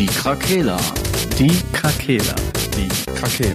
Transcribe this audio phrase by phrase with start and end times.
[0.00, 0.78] Die Krakela.
[1.38, 2.34] Die Krakela.
[2.74, 3.54] Die Krakela.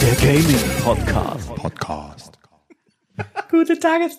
[0.00, 1.52] Der Gaming Podcast.
[1.56, 2.38] Podcast.
[3.50, 4.14] Gute Tageszeit.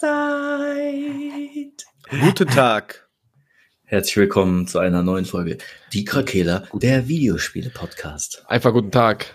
[2.09, 3.06] Guten Tag.
[3.89, 5.59] Herzlich willkommen zu einer neuen Folge.
[5.93, 8.43] Die Krakela, der Videospiele-Podcast.
[8.49, 9.33] Einfach guten Tag.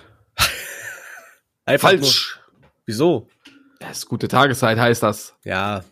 [1.65, 2.39] Einfach Falsch.
[2.39, 2.71] Nur.
[2.85, 3.29] Wieso?
[3.81, 5.33] Das ist gute Tageszeit, heißt das.
[5.45, 5.85] Ja,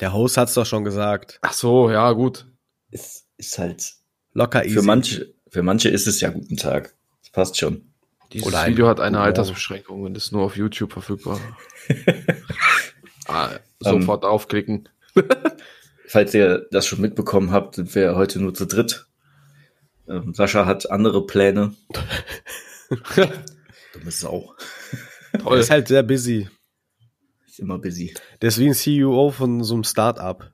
[0.00, 1.38] der Host hat's doch schon gesagt.
[1.40, 2.46] Ach so, ja, gut.
[2.90, 3.94] Es ist halt,
[4.34, 4.74] Locker easy.
[4.74, 6.92] für manche, für manche ist es ja guten Tag.
[7.22, 7.90] Das passt schon.
[8.34, 11.40] Dieses Oder Video hat eine Altersbeschränkung und ist nur auf YouTube verfügbar.
[13.28, 13.60] ah, Ähm.
[13.78, 14.90] sofort aufklicken.
[16.06, 19.06] Falls ihr das schon mitbekommen habt, sind wir heute nur zu dritt.
[20.08, 21.74] Ähm, Sascha hat andere Pläne.
[23.92, 24.54] Dumme Sau.
[25.32, 25.58] Der Toll.
[25.58, 26.48] ist halt sehr busy.
[27.46, 28.14] Ist immer busy.
[28.42, 30.52] Der ist wie ein CEO von so einem Start-up.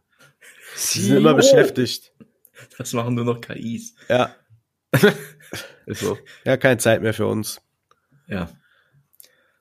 [0.74, 2.12] Die sind E immer beschäftigt.
[2.78, 3.94] Das machen nur noch KIs.
[4.08, 4.34] Ja.
[5.86, 6.18] Ist so.
[6.44, 7.60] Ja, keine Zeit mehr für uns.
[8.28, 8.50] Ja.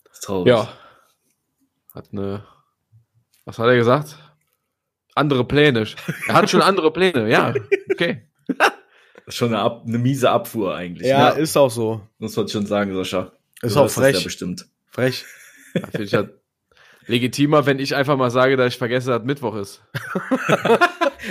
[0.03, 0.47] Das ist traurig.
[0.49, 0.77] Ja.
[1.93, 2.45] Hat eine.
[3.45, 4.17] Was hat er gesagt?
[5.19, 5.85] Andere Pläne.
[6.27, 7.53] Er hat schon andere Pläne, ja.
[7.91, 8.23] Okay.
[8.57, 8.71] Das
[9.27, 11.07] ist schon eine, Ab eine miese Abfuhr eigentlich.
[11.07, 11.39] Ja, ne?
[11.41, 12.01] ist auch so.
[12.17, 13.31] Muss man schon sagen, Sascha.
[13.61, 14.23] Ist Du auch hörst das Ja frech.
[14.23, 14.65] bestimmt.
[14.87, 15.25] Frech.
[15.91, 16.31] Finde ich halt
[17.05, 19.83] legitimer, wenn ich einfach mal sage, dass ich vergesse, dass Mittwoch ist.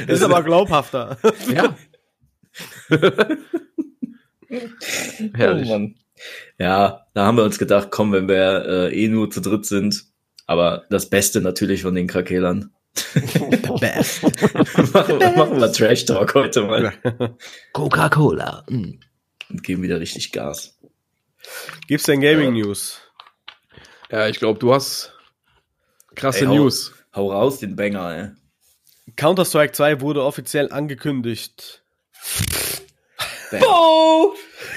[0.07, 1.17] Ist aber glaubhafter.
[1.53, 1.75] Ja.
[5.35, 5.69] Herrlich.
[5.69, 5.95] Oh Mann.
[6.59, 10.05] Ja, da haben wir uns gedacht, komm, wenn wir äh, eh nur zu dritt sind,
[10.47, 12.73] aber das Beste natürlich von den Krakelern.
[13.81, 14.23] Best.
[14.93, 16.93] machen, wir- machen wir Trash Talk heute mal
[17.73, 18.65] Coca-Cola.
[18.69, 18.99] und
[19.63, 20.79] geben wieder richtig Gas.
[21.87, 23.01] Gibt's denn Gaming News?
[24.11, 25.13] Ja, ich glaube, du hast
[26.15, 26.93] krasse Ey, hau- News.
[27.15, 28.17] Hau raus, den Banger,
[29.07, 29.13] ey.
[29.17, 31.83] Counter-Strike 2 wurde offiziell angekündigt.
[33.51, 33.63] Bam.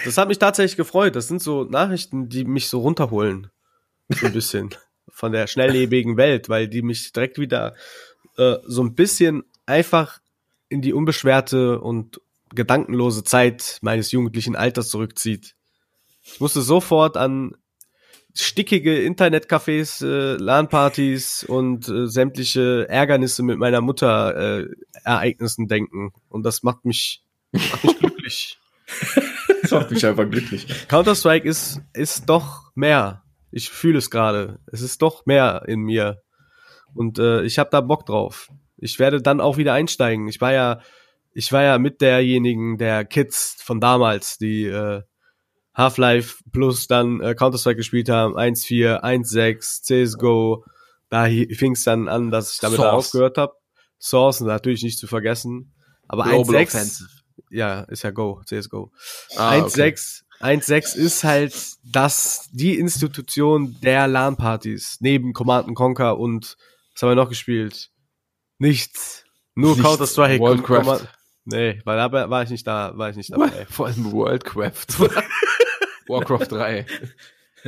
[0.05, 1.15] Das hat mich tatsächlich gefreut.
[1.15, 3.51] Das sind so Nachrichten, die mich so runterholen.
[4.09, 4.69] So ein bisschen.
[5.21, 7.75] Von der schnelllebigen Welt, weil die mich direkt wieder
[8.37, 10.17] äh, so ein bisschen einfach
[10.67, 12.19] in die unbeschwerte und
[12.55, 15.53] gedankenlose Zeit meines jugendlichen Alters zurückzieht.
[16.23, 17.55] Ich musste sofort an
[18.33, 24.69] stickige Internetcafés, äh, LAN-Partys und äh, sämtliche Ärgernisse mit meiner Mutter äh,
[25.03, 26.13] Ereignissen denken.
[26.29, 27.21] Und das macht mich,
[27.51, 28.57] macht mich glücklich.
[29.61, 30.65] Das macht mich einfach glücklich.
[30.87, 33.20] Counter-Strike ist, ist doch mehr.
[33.51, 34.59] Ich fühle es gerade.
[34.71, 36.21] Es ist doch mehr in mir.
[36.93, 38.49] Und äh, ich habe da Bock drauf.
[38.77, 40.27] Ich werde dann auch wieder einsteigen.
[40.27, 40.81] Ich war ja,
[41.33, 45.01] ich war ja mit derjenigen der Kids von damals, die äh,
[45.73, 48.35] Half-Life plus dann äh, Counter-Strike gespielt haben.
[48.35, 50.65] 1.4, 1.6, CSGO.
[51.09, 52.93] Da fing es dann an, dass ich damit Source.
[52.93, 53.53] aufgehört habe.
[53.99, 55.73] Source natürlich nicht zu vergessen.
[56.07, 57.09] Aber Global 1.6, Offensive.
[57.49, 58.91] ja, ist ja Go, CSGO.
[59.35, 59.93] Ah, okay.
[60.41, 61.53] 1.6 1.6 ist halt
[61.83, 66.55] das, die Institution der LAN-Partys, neben Command Conquer und,
[66.93, 67.89] was haben wir noch gespielt?
[68.57, 69.23] Nichts.
[69.55, 69.77] Nur.
[69.77, 70.39] Counter-Strike.
[70.39, 70.83] Worldcraft.
[70.83, 71.07] Command-
[71.43, 73.65] Nee, weil da war ich nicht da, war ich nicht dabei.
[73.69, 74.85] Vor allem Worldcraft.
[76.07, 76.85] Warcraft 3.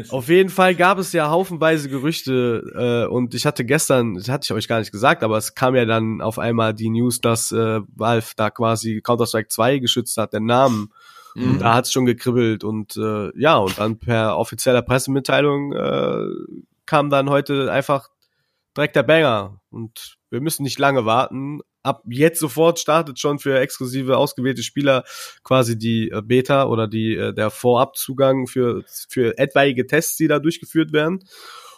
[0.10, 2.64] Auf jeden Fall gab es ja haufenweise Gerüchte
[3.08, 5.76] äh, und ich hatte gestern, das hatte ich euch gar nicht gesagt, aber es kam
[5.76, 10.34] ja dann auf einmal die News, dass äh, Valve da quasi Counter-Strike 2 geschützt hat,
[10.34, 10.90] den Namen.
[11.36, 11.60] Mhm.
[11.60, 16.28] da hat's schon gekribbelt und äh, ja, und dann per offizieller Pressemitteilung äh,
[16.86, 18.10] kam dann heute einfach
[18.76, 19.62] direkt der Banger.
[19.70, 21.62] Und wir müssen nicht lange warten.
[21.84, 25.04] Ab jetzt sofort startet schon für exklusive ausgewählte Spieler
[25.44, 30.40] quasi die äh, Beta oder die äh, der Vorabzugang für für etwaige Tests, die da
[30.40, 31.20] durchgeführt werden.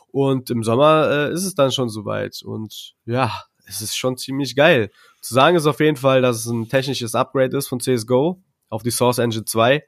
[0.07, 2.41] Und im Sommer äh, ist es dann schon soweit.
[2.43, 3.31] Und ja,
[3.66, 4.91] es ist schon ziemlich geil.
[5.22, 8.84] Zu sagen ist auf jeden Fall, dass es ein technisches Upgrade ist von CSGO auf
[8.84, 9.84] die Source Engine 2.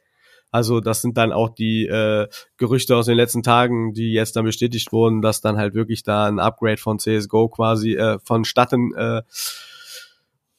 [0.49, 2.27] Also das sind dann auch die äh,
[2.57, 6.25] Gerüchte aus den letzten Tagen, die jetzt dann bestätigt wurden, dass dann halt wirklich da
[6.25, 9.21] ein Upgrade von CSGO quasi äh, vonstatten, äh,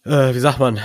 [0.05, 0.79] äh, wie sagt man,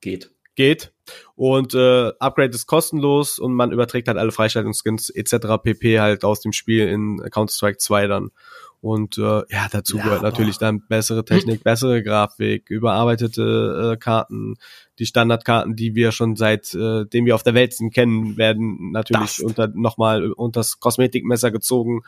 [0.00, 0.30] Geht.
[0.54, 0.92] geht.
[1.34, 5.58] Und äh, Upgrade ist kostenlos und man überträgt halt alle Freischaltungsskins etc.
[5.62, 6.00] pp.
[6.00, 8.30] halt aus dem Spiel in Counter-Strike 2 dann.
[8.86, 14.54] Und äh, ja, dazu gehört natürlich dann bessere Technik, bessere Grafik, überarbeitete äh, Karten,
[15.00, 18.92] die Standardkarten, die wir schon seit äh, dem wir auf der Welt sind kennen, werden
[18.92, 22.02] natürlich unter nochmal unter das Kosmetikmesser gezogen.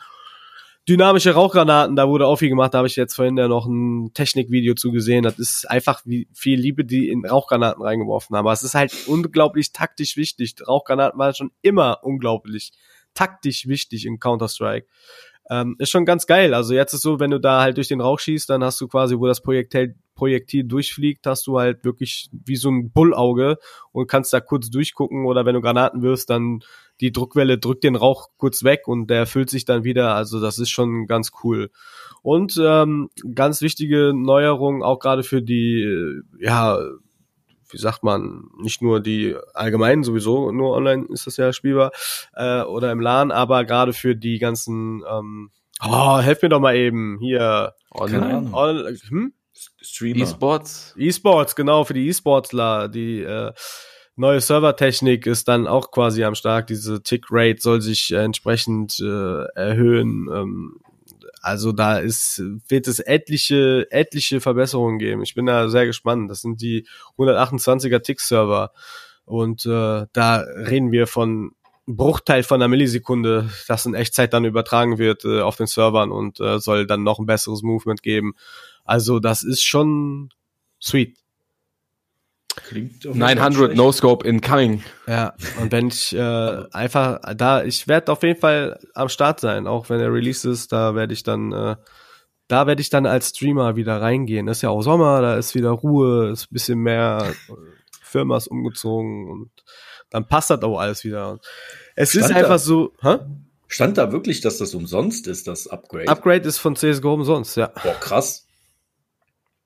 [0.87, 4.13] dynamische Rauchgranaten, da wurde auch viel gemacht, da habe ich jetzt vorhin ja noch ein
[4.13, 5.23] Technikvideo zu gesehen.
[5.23, 8.45] Das ist einfach wie viel Liebe, die in Rauchgranaten reingeworfen haben.
[8.45, 10.55] Aber es ist halt unglaublich taktisch wichtig.
[10.65, 12.71] Rauchgranaten waren schon immer unglaublich
[13.13, 14.87] taktisch wichtig in Counter-Strike.
[15.49, 16.53] Ähm, ist schon ganz geil.
[16.53, 18.87] Also jetzt ist so, wenn du da halt durch den Rauch schießt, dann hast du
[18.87, 23.57] quasi, wo das Projektil, Projektil durchfliegt, hast du halt wirklich wie so ein Bullauge
[23.91, 26.59] und kannst da kurz durchgucken oder wenn du Granaten wirfst, dann
[27.01, 30.13] die Druckwelle drückt den Rauch kurz weg und der füllt sich dann wieder.
[30.13, 31.71] Also das ist schon ganz cool.
[32.21, 36.77] Und ähm, ganz wichtige Neuerung auch gerade für die, äh, ja,
[37.69, 41.91] wie sagt man, nicht nur die allgemeinen sowieso, nur online ist das ja spielbar
[42.33, 45.51] äh, oder im LAN, aber gerade für die ganzen, ähm,
[45.83, 47.73] oh, helf mir doch mal eben hier.
[47.97, 48.53] Keine Ahnung.
[48.53, 49.33] On, hm?
[49.81, 50.23] Streamer.
[50.23, 50.93] E-Sports.
[50.97, 53.51] E-Sports, genau, für die E-Sportler, die äh,
[54.15, 56.69] neue Servertechnik ist dann auch quasi am Start.
[56.69, 60.29] Diese Tick-Rate soll sich äh, entsprechend äh, erhöhen.
[60.33, 60.79] Ähm,
[61.49, 65.23] also da ist, wird es etliche, etliche Verbesserungen geben.
[65.23, 66.29] Ich bin da sehr gespannt.
[66.29, 66.85] Das sind die
[67.17, 68.71] 128er Tick-Server.
[69.25, 71.51] Und äh, da reden wir von
[71.87, 76.39] Bruchteil von einer Millisekunde, das in Echtzeit dann übertragen wird äh, auf den Servern und
[76.39, 78.35] äh, soll dann noch ein besseres Movement geben.
[78.85, 80.29] Also das ist schon
[80.79, 81.17] sweet.
[82.67, 83.77] Klingt auf jeden Fall 900 schlecht.
[83.77, 84.83] No Scope incoming.
[85.07, 89.67] Ja, und wenn ich äh, einfach da, ich werde auf jeden Fall am Start sein,
[89.67, 91.75] auch wenn er Release ist, da werde ich dann, äh,
[92.47, 94.45] da werde ich dann als Streamer wieder reingehen.
[94.47, 97.53] Das ist ja auch Sommer, da ist wieder Ruhe, ist ein bisschen mehr, äh,
[98.01, 99.51] Firma ist umgezogen und
[100.09, 101.39] dann passt das auch alles wieder.
[101.95, 103.17] Es ist Stand einfach da- so, hä?
[103.67, 106.07] Stand da wirklich, dass das umsonst ist, das Upgrade?
[106.07, 107.67] Upgrade ist von CSGO umsonst, ja.
[107.83, 108.47] Boah, krass.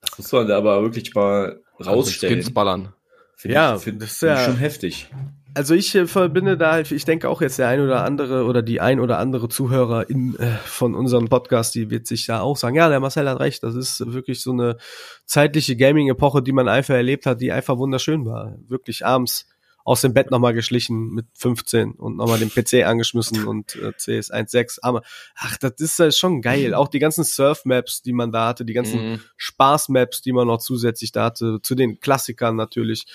[0.01, 2.35] Das muss man da aber wirklich mal rausstellen.
[2.41, 2.93] Skins ballern.
[3.35, 5.09] Finde Ja, ich, find, das ist find ich ja- schon heftig.
[5.55, 8.63] Also ich äh, verbinde da, halt- ich denke auch jetzt der ein oder andere oder
[8.63, 12.57] die ein oder andere Zuhörer in, äh, von unserem Podcast, die wird sich da auch
[12.57, 14.77] sagen, ja, der Marcel hat recht, das ist wirklich so eine
[15.25, 18.55] zeitliche Gaming-Epoche, die man einfach erlebt hat, die einfach wunderschön war.
[18.67, 19.45] Wirklich abends
[19.85, 24.31] aus dem Bett nochmal geschlichen mit 15 und nochmal den PC angeschmissen und äh, CS
[24.31, 24.79] 1.6.
[24.81, 25.01] Aber
[25.35, 26.73] ach, das ist äh, schon geil.
[26.73, 29.19] Auch die ganzen Surf-Maps, die man da hatte, die ganzen Mhm.
[29.35, 33.05] Spaß-Maps, die man noch zusätzlich da hatte, zu den Klassikern natürlich.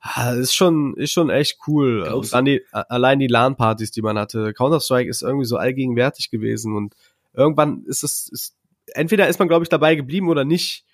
[0.00, 2.04] Ah, ist schon, ist schon echt cool.
[2.44, 4.52] Die, allein die LAN-Partys, die man hatte.
[4.52, 6.94] Counter-Strike ist irgendwie so allgegenwärtig gewesen und
[7.34, 8.54] irgendwann ist es, ist,
[8.94, 10.84] entweder ist man, glaube ich, dabei geblieben oder nicht.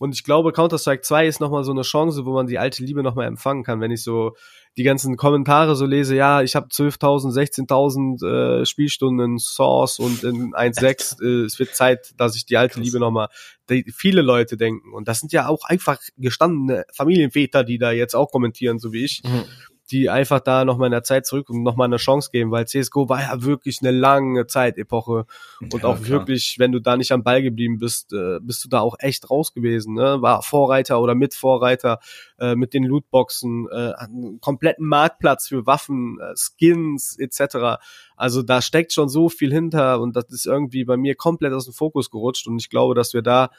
[0.00, 3.02] Und ich glaube, Counter-Strike 2 ist nochmal so eine Chance, wo man die alte Liebe
[3.02, 4.34] nochmal empfangen kann, wenn ich so
[4.78, 7.34] die ganzen Kommentare so lese, ja, ich habe 12.000,
[7.68, 12.56] 16.000 äh, Spielstunden in Source und in 1.6, äh, es wird Zeit, dass ich die
[12.56, 12.84] alte Krass.
[12.84, 13.28] Liebe nochmal,
[13.68, 14.94] die viele Leute denken.
[14.94, 19.04] Und das sind ja auch einfach gestandene Familienväter, die da jetzt auch kommentieren, so wie
[19.04, 19.44] ich, Mhm.
[19.90, 23.08] Die einfach da nochmal in der Zeit zurück und nochmal eine Chance geben, weil CSGO
[23.08, 25.26] war ja wirklich eine lange Zeitepoche.
[25.60, 26.08] Und Ja, auch klar.
[26.08, 29.30] wirklich, wenn du da nicht am Ball geblieben bist, äh, bist du da auch echt
[29.30, 29.94] raus gewesen.
[29.94, 30.18] Ne?
[30.20, 31.98] War Vorreiter oder Mitvorreiter
[32.38, 37.80] äh, mit den Lootboxen, äh, einen kompletten Marktplatz für Waffen, äh, Skins etc.
[38.16, 41.64] Also da steckt schon so viel hinter und das ist irgendwie bei mir komplett aus
[41.64, 43.50] dem Fokus gerutscht und ich glaube, dass wir da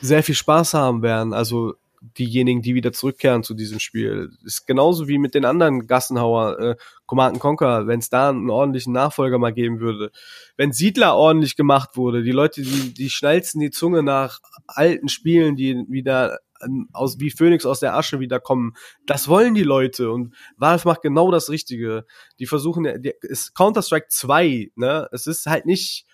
[0.00, 1.32] sehr viel Spaß haben werden.
[1.32, 4.30] Also diejenigen, die wieder zurückkehren zu diesem Spiel.
[4.44, 8.92] Ist genauso wie mit den anderen Gassenhauer, äh, Command Conquer, wenn es da einen ordentlichen
[8.92, 10.10] Nachfolger mal geben würde.
[10.56, 15.56] Wenn Siedler ordentlich gemacht wurde, die Leute, die, die schnellsten die Zunge nach alten Spielen,
[15.56, 18.74] die wieder ähm, aus, wie Phoenix aus der Asche wieder kommen.
[19.06, 22.04] Das wollen die Leute und Valve macht genau das Richtige.
[22.38, 25.08] Die versuchen, die, ist Counter-Strike 2, ne?
[25.12, 26.06] Es ist halt nicht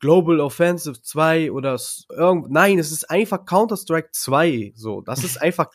[0.00, 5.00] Global Offensive 2 oder irgend, nein, es ist einfach Counter-Strike 2, so.
[5.00, 5.70] Das ist einfach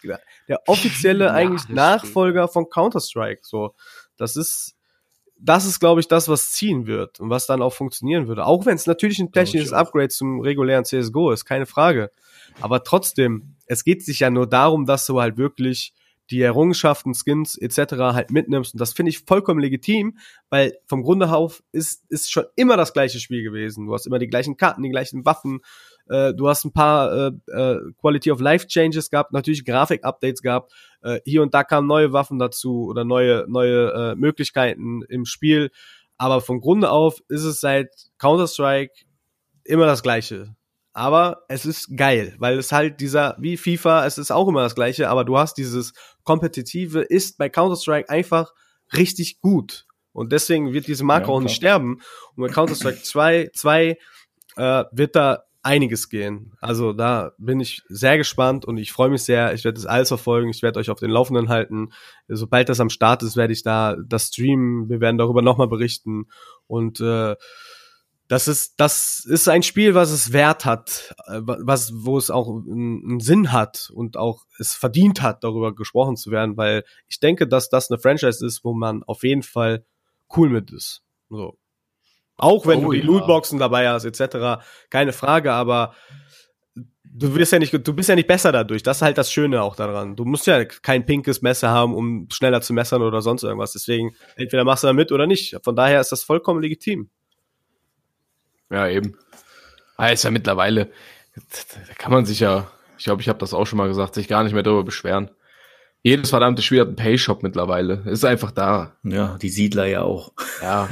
[0.48, 1.76] der offizielle Ja, eigentlich stimmt.
[1.76, 3.76] Nachfolger von Counter-Strike, so.
[4.18, 4.76] Das ist,
[5.38, 8.46] das ist, glaube ich, das, was ziehen wird und was dann auch funktionieren würde.
[8.46, 9.74] Auch wenn es natürlich ein technisches.
[9.74, 12.12] Upgrade zum regulären CSGO ist, keine Frage.
[12.62, 15.94] Aber trotzdem, es geht sich ja nur darum, dass du halt wirklich
[16.34, 17.94] die Errungenschaften, Skins etc.
[17.94, 18.74] halt mitnimmst.
[18.74, 20.18] Und das finde ich vollkommen legitim,
[20.50, 23.86] weil vom Grunde auf ist, ist schon immer das gleiche Spiel gewesen.
[23.86, 25.62] Du hast immer die gleichen Karten, die gleichen Waffen.
[26.10, 30.74] Äh, du hast ein paar äh, äh, Quality of Life Changes gehabt, natürlich Grafik-Updates gehabt.
[31.04, 35.70] Äh, hier und da kamen neue Waffen dazu oder neue, neue äh, Möglichkeiten im Spiel.
[36.18, 39.06] Aber vom Grunde auf ist es seit Counter-Strike
[39.66, 40.56] immer das Gleiche.
[40.94, 44.76] Aber es ist geil, weil es halt dieser, wie FIFA, es ist auch immer das
[44.76, 48.54] Gleiche, aber du hast dieses Kompetitive, ist bei Counter-Strike einfach
[48.96, 49.88] richtig gut.
[50.12, 52.00] Und deswegen wird diese Marke Ja, auch nicht sterben.
[52.36, 53.98] Und bei Counter-Strike 2, 2
[54.56, 56.52] äh, wird da einiges gehen.
[56.60, 59.54] Also da bin ich sehr gespannt und ich freue mich sehr.
[59.54, 60.50] Ich werde das alles verfolgen.
[60.50, 61.94] Ich werde euch auf den Laufenden halten.
[62.28, 64.90] Sobald das am Start ist, werde ich da das streamen.
[64.90, 66.28] Wir werden darüber nochmal berichten.
[66.68, 67.36] Und äh,
[68.34, 72.48] Das ist, das ist ein Spiel, was es wert hat, äh, was, wo es auch
[72.50, 77.20] einen, einen Sinn hat und auch es verdient hat, darüber gesprochen zu werden, weil ich
[77.20, 79.86] denke, dass das eine Franchise ist, wo man auf jeden Fall
[80.36, 81.04] cool mit ist.
[81.30, 81.60] So.
[82.36, 83.06] Auch wenn Oh, du die ja.
[83.06, 85.94] Lootboxen dabei hast, etc., keine Frage, aber
[87.04, 88.82] du wirst ja nicht, du bist ja nicht besser dadurch.
[88.82, 90.16] Das ist halt das Schöne auch daran.
[90.16, 93.74] Du musst ja kein pinkes Messer haben, um schneller zu messern oder sonst irgendwas.
[93.74, 95.56] Deswegen, entweder machst du da mit oder nicht.
[95.64, 97.12] Von daher ist das vollkommen legitim.
[98.74, 99.16] Ja, eben.
[99.98, 100.90] Ah, ist ja mittlerweile,
[101.36, 104.28] da kann man sich ja, ich glaube, ich habe das auch schon mal gesagt, sich
[104.28, 105.30] gar nicht mehr darüber beschweren.
[106.02, 108.04] Jedes verdammte Spiel hat einen Payshop mittlerweile.
[108.06, 108.98] Ist einfach da.
[109.04, 110.34] Ja, die Siedler ja auch.
[110.62, 110.90] Ja.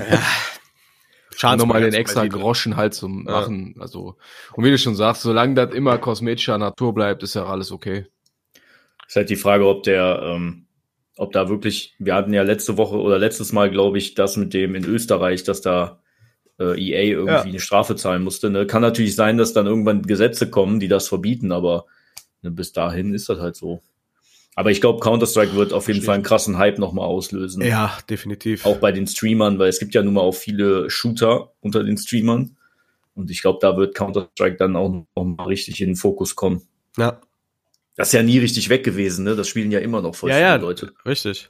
[1.35, 3.31] Schade, nochmal den extra Groschen halt zum Ja.
[3.31, 3.75] machen.
[3.79, 4.15] Also,
[4.53, 8.05] und wie du schon sagst, solange das immer kosmetischer Natur bleibt, ist ja alles okay.
[9.07, 10.67] Ist halt die Frage, ob der, ähm,
[11.17, 14.53] ob da wirklich, wir hatten ja letzte Woche oder letztes Mal, glaube ich, das mit
[14.53, 16.00] dem in Österreich, dass da
[16.61, 17.41] äh, EA irgendwie Ja.
[17.41, 18.49] eine Strafe zahlen musste.
[18.49, 18.67] Ne?
[18.67, 21.85] Kann natürlich sein, dass dann irgendwann Gesetze kommen, die das verbieten, aber
[22.41, 23.81] ne, bis dahin ist das halt so.
[24.55, 26.05] Aber ich glaube, Counter-Strike wird auf jeden Verstehe.
[26.05, 27.61] Fall einen krassen Hype nochmal auslösen.
[27.63, 28.65] Ja, definitiv.
[28.65, 31.97] Auch bei den Streamern, weil es gibt ja nun mal auch viele Shooter unter den
[31.97, 32.57] Streamern.
[33.13, 36.61] Und ich glaube, da wird Counter-Strike dann auch noch mal richtig in den Fokus kommen.
[36.97, 37.21] Ja,
[37.95, 39.35] Das ist ja nie richtig weg gewesen, ne?
[39.37, 40.93] Das spielen ja immer noch voll ja, viele ja, Leute.
[41.05, 41.49] richtig.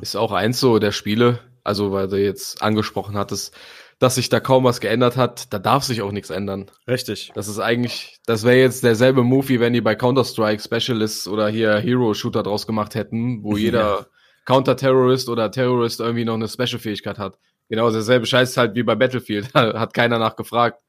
[0.00, 3.54] Ist auch eins so der Spiele, also weil du jetzt angesprochen hattest,
[3.98, 6.70] dass sich da kaum was geändert hat, da darf sich auch nichts ändern.
[6.88, 7.32] Richtig.
[7.34, 11.48] Das ist eigentlich, das wäre jetzt derselbe Move, wie wenn die bei Counter-Strike Specialists oder
[11.48, 14.06] hier Hero-Shooter draus gemacht hätten, wo jeder
[14.46, 17.38] Counter-Terrorist oder Terrorist irgendwie noch eine Special-Fähigkeit hat.
[17.68, 19.50] Genau, derselbe Scheiß halt wie bei Battlefield.
[19.54, 20.82] hat keiner nachgefragt.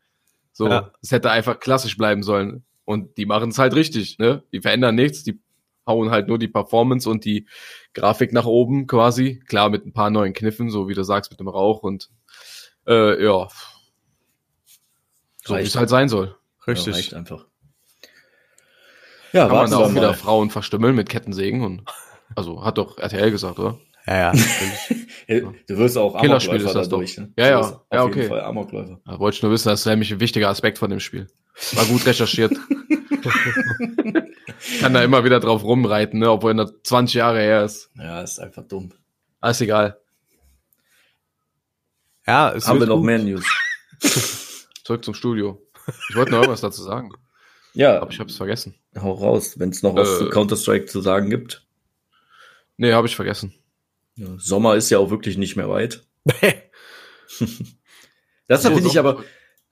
[0.53, 0.91] So, Ja.
[1.01, 2.63] es hätte einfach klassisch bleiben sollen.
[2.85, 4.43] Und die machen es halt richtig, ne?
[4.51, 5.39] Die verändern nichts, die
[5.85, 7.47] hauen halt nur die Performance und die
[7.93, 9.39] Grafik nach oben quasi.
[9.47, 12.09] Klar, mit ein paar neuen Kniffen, so wie du sagst, mit dem Rauch und
[12.87, 13.47] äh, ja.
[15.43, 16.35] So wie es halt sein soll.
[16.67, 16.95] Ja, Richtig.
[16.95, 17.45] reicht einfach.
[19.33, 20.13] Ja, Kann man da auch wieder mal.
[20.13, 21.83] Frauen verstümmeln mit Kettensägen und
[22.35, 23.79] also hat doch RTL gesagt, oder?
[24.07, 24.33] ja,
[25.27, 25.39] ja.
[25.67, 27.15] Du wirst auch Killerspiel Amokläufer ist das dadurch.
[27.15, 27.21] doch.
[27.23, 27.33] Ne?
[27.37, 27.59] Ja, ja.
[27.59, 28.27] Auf Ja, jeden okay.
[28.27, 28.99] Fall Amokläufer.
[29.05, 31.27] Da wollte ich nur wissen, das ist nämlich ein wichtiger Aspekt von dem Spiel.
[31.73, 32.53] War gut recherchiert.
[34.79, 37.89] Kann da immer wieder drauf rumreiten, ne, obwohl er 20 Jahre her ist.
[37.95, 38.91] Ja, ist einfach dumm.
[39.39, 39.99] Alles egal.
[42.27, 43.05] Ja, es Haben wir noch gut.
[43.05, 43.45] mehr News?
[44.83, 45.61] Zurück zum Studio.
[46.09, 47.11] Ich wollte noch irgendwas dazu sagen,
[47.73, 48.75] Ja, aber ich habe es vergessen.
[48.99, 50.17] hau raus, wenn es noch was Äh.
[50.19, 51.65] zu Counter-Strike zu sagen gibt.
[52.77, 53.53] Nee, habe ich vergessen.
[54.15, 56.05] Ja, Sommer ist ja auch wirklich nicht mehr weit.
[58.47, 59.23] Das So, finde ich so.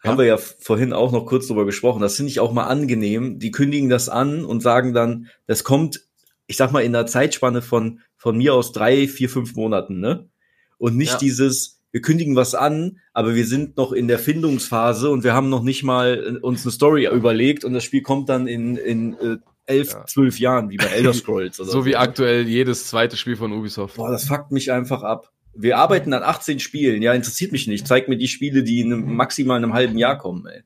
[0.03, 3.39] Haben wir ja vorhin auch noch kurz drüber gesprochen, das finde ich auch mal angenehm.
[3.39, 6.05] Die kündigen das an und sagen dann, das kommt,
[6.47, 10.29] ich sag mal, in einer Zeitspanne von, von mir aus drei, vier, fünf Monaten, ne?
[10.77, 11.17] Und nicht Ja.
[11.17, 15.49] dieses, wir kündigen was an, aber wir sind noch in der Findungsphase und wir haben
[15.49, 19.13] noch nicht mal äh, uns eine Story überlegt und das Spiel kommt dann in, in
[19.19, 20.05] äh, elf, Ja.
[20.05, 23.97] zwölf Jahren, wie bei Elder Scrolls oder So wie aktuell jedes zweite Spiel von Ubisoft.
[23.97, 25.31] Boah, das fuckt mich einfach ab.
[25.61, 27.01] Wir arbeiten an 18 Spielen.
[27.01, 27.85] Ja, interessiert mich nicht.
[27.87, 30.63] Zeig mir die Spiele, die in einem, maximal in einem halben Jahr kommen, ey.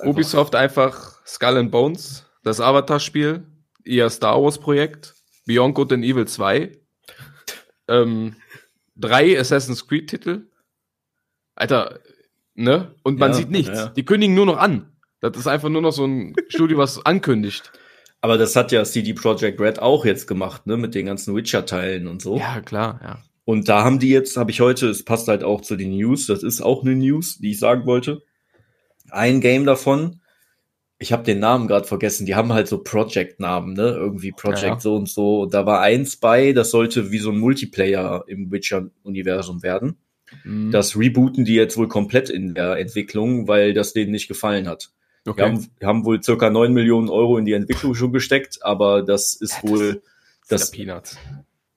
[0.00, 3.46] Einfach- Ubisoft einfach Skull and Bones, das Avatar-Spiel,
[3.84, 5.14] ihr Star Wars-Projekt,
[5.46, 6.72] Beyond Good and Evil 2,
[7.88, 8.34] ähm,
[8.96, 10.48] drei Assassin's Creed-Titel.
[11.54, 12.00] Alter,
[12.54, 12.94] ne?
[13.02, 13.76] Und man Ja, sieht nichts.
[13.78, 13.88] ja.
[13.88, 14.90] Die kündigen nur noch an.
[15.20, 17.72] Das ist einfach nur noch so ein Studio, was ankündigt.
[18.20, 22.08] Aber das hat ja CD Projekt Red auch jetzt gemacht, ne, mit den ganzen Witcher-Teilen
[22.08, 22.38] und so.
[22.38, 23.18] Ja, klar, ja.
[23.44, 26.26] Und da haben die jetzt, habe ich heute, es passt halt auch zu den News,
[26.26, 28.22] das ist auch eine News, die ich sagen wollte.
[29.10, 30.20] Ein Game davon,
[30.98, 33.90] ich habe den Namen gerade vergessen, die haben halt so Project-Namen, ne?
[33.90, 34.80] Irgendwie Project Ja, ja.
[34.80, 35.42] so und so.
[35.42, 39.98] Und da war eins bei, das sollte wie so ein Multiplayer im Witcher-Universum werden.
[40.44, 40.70] Mhm.
[40.70, 44.90] Das rebooten die jetzt wohl komplett in der Entwicklung, weil das denen nicht gefallen hat.
[45.24, 45.42] Wir, okay.
[45.42, 49.34] haben, wir haben wohl circa neun Millionen Euro in die Entwicklung schon gesteckt, aber das
[49.34, 50.02] ist wohl,
[50.48, 51.18] das Der Peanuts.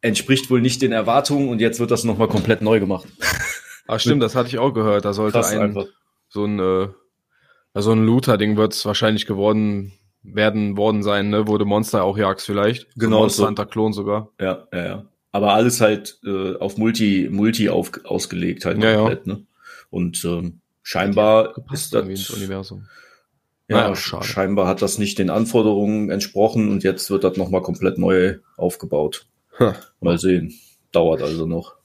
[0.01, 3.07] Entspricht wohl nicht den Erwartungen und jetzt wird das nochmal komplett neu gemacht.
[3.89, 5.05] Ah, stimmt, das hatte ich auch gehört.
[5.05, 5.85] Da sollte Krass ein, einfach.
[6.27, 6.89] so ein, äh,
[7.73, 11.47] ja, so ein Looter-Ding wird es wahrscheinlich geworden werden worden sein, ne?
[11.47, 12.87] Wurde Monster auch jagst vielleicht.
[12.97, 13.21] Genau, so.
[13.21, 13.47] Monster so.
[13.47, 14.29] Hunter Klon sogar.
[14.41, 15.05] Ja, ja, ja.
[15.31, 18.97] Aber alles halt äh, auf Multi, Multi auf, ausgelegt halt Ja, ja.
[18.97, 19.45] komplett, ne?
[19.89, 22.87] Und ähm, scheinbar ist irgendwie ins das, Universum.
[23.69, 24.25] ja, schade.
[24.25, 29.27] scheinbar hat das nicht den Anforderungen entsprochen und jetzt wird das nochmal komplett neu aufgebaut.
[29.59, 29.75] Ha.
[30.01, 30.53] Mal sehen.
[30.91, 31.75] Dauert also noch.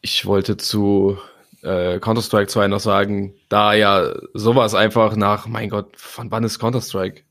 [0.00, 1.18] Ich wollte zu
[1.62, 6.58] äh, Counter-Strike 2 noch sagen, da ja sowas einfach nach, mein Gott, von wann ist
[6.58, 7.22] Counter-Strike?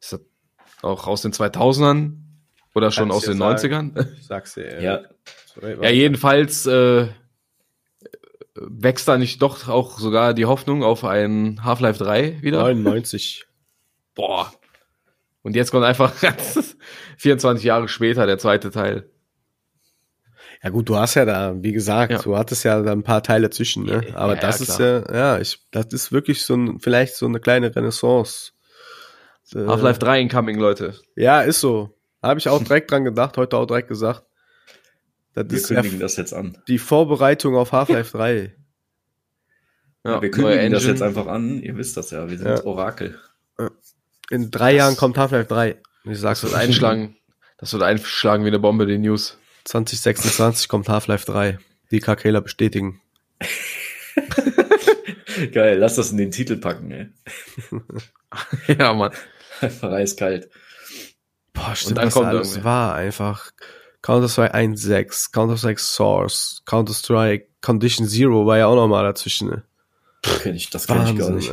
[0.00, 0.20] Ist das
[0.82, 2.12] auch aus den 2000ern?
[2.74, 3.94] Oder schon Kannst aus den sagen.
[3.96, 4.06] 90ern?
[4.20, 4.80] Sag's dir.
[4.80, 5.00] Ja,
[5.82, 7.08] Ja, jedenfalls äh,
[8.54, 12.58] wächst da nicht doch auch sogar die Hoffnung auf ein Half-Life 3 wieder?
[12.62, 13.46] 99.
[14.14, 14.52] Boah.
[15.42, 16.12] Und jetzt kommt einfach
[17.18, 19.10] 24 Jahre später der zweite Teil.
[20.62, 22.18] Ja gut, du hast ja da, wie gesagt, Ja.
[22.18, 24.02] du hattest ja da ein paar Teile zwischen, ne?
[24.08, 24.68] Ja, Aber ja, das klar.
[24.68, 28.52] ist ja, ja, ich, das ist wirklich so ein, vielleicht so eine kleine Renaissance.
[29.54, 30.94] Äh, Half-Life 3 incoming, Leute.
[31.14, 31.96] Ja, ist so.
[32.22, 34.24] Habe ich auch direkt dran gedacht, heute auch direkt gesagt.
[35.34, 36.58] Das Wir ist ja kündigen das jetzt an.
[36.66, 38.54] die Vorbereitung auf Half-Life 3.
[40.04, 41.62] Ja, wir kündigen das jetzt einfach an.
[41.62, 42.64] Ihr wisst das ja, wir sind Ja.
[42.64, 43.18] Orakel.
[44.30, 45.76] In drei Jahren kommt Half-Life 3.
[46.04, 46.56] Ich sag's Das euch.
[46.58, 47.16] wird einschlagen.
[47.58, 49.38] Das wird einschlagen wie eine Bombe, die News.
[49.68, 51.58] 2026 kommt Half-Life 3.
[51.90, 53.02] Die Kakela bestätigen.
[55.52, 57.08] Geil, lass das in den Titel packen, ey.
[58.78, 59.12] ja, Mann.
[59.60, 60.48] Einfach eiskalt.
[61.52, 62.64] Boah, Und dann was kommt irgendwer.
[62.64, 63.50] war einfach.
[64.00, 69.50] Counter-Strike 1.6, Counter-Strike Source, Counter-Strike Condition Zero war ja auch nochmal dazwischen.
[69.50, 69.64] Ne?
[70.22, 71.52] Kenn ich, das kenn ich gar nicht.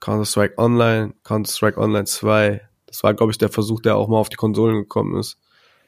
[0.00, 2.66] Counter-Strike Online, Counter-Strike Online 2.
[2.86, 5.38] Das war, glaube ich, der Versuch, der auch mal auf die Konsolen gekommen ist.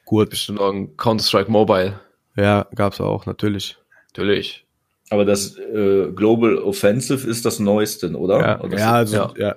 [0.08, 2.00] Gut, Bestimmt auch ein Counter-Strike Mobile.
[2.34, 3.76] ja, gab's auch, natürlich.
[4.06, 4.66] Natürlich.
[5.10, 8.40] Aber das äh, Global Offensive ist das Neueste, oder?
[8.40, 9.56] Ja, Oder ja, also, ja.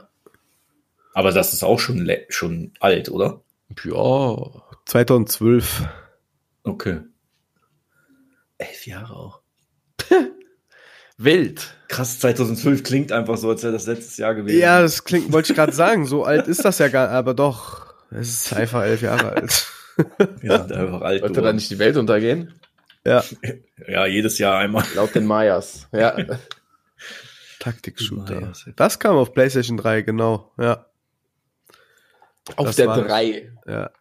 [1.13, 3.39] Aber das ist auch schon, schon alt, oder?
[3.85, 4.35] Ja.
[4.87, 5.87] 2012.
[6.63, 6.99] Okay.
[8.57, 9.41] Elf Jahre auch.
[11.17, 11.77] Wild.
[11.87, 14.59] Krass, 2012 klingt einfach so, als wäre das letztes Jahr gewesen.
[14.59, 17.93] Ja, das klingt, wollte ich gerade sagen, so alt ist das ja gar aber doch.
[18.09, 19.65] Es ist einfach elf Jahre alt.
[20.41, 22.53] Wir sind einfach alt Sollte da nicht die Welt untergehen?
[23.05, 23.23] Ja,
[23.87, 24.83] Ja, jedes Jahr einmal.
[24.95, 25.87] Laut den Mayas.
[25.91, 26.15] Ja.
[27.59, 28.53] Taktik-Shooter.
[28.75, 30.51] Das kam auf PlayStation 3, genau.
[30.57, 30.87] Ja,
[32.55, 33.07] Auf Das der war das.
[33.07, 33.51] 3.
[33.67, 33.91] ja.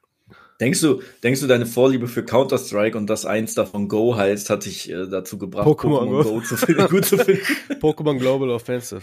[0.61, 4.67] Denkst du, denkst du, deine Vorliebe für Counter-Strike und dass eins davon Go heißt, hat
[4.67, 6.35] dich äh, dazu gebracht, Pokémon Pokémon, Go.
[6.35, 6.41] Go.
[6.43, 7.43] zu finden, gut zu finden?
[7.81, 9.01] Pokémon Global Offensive.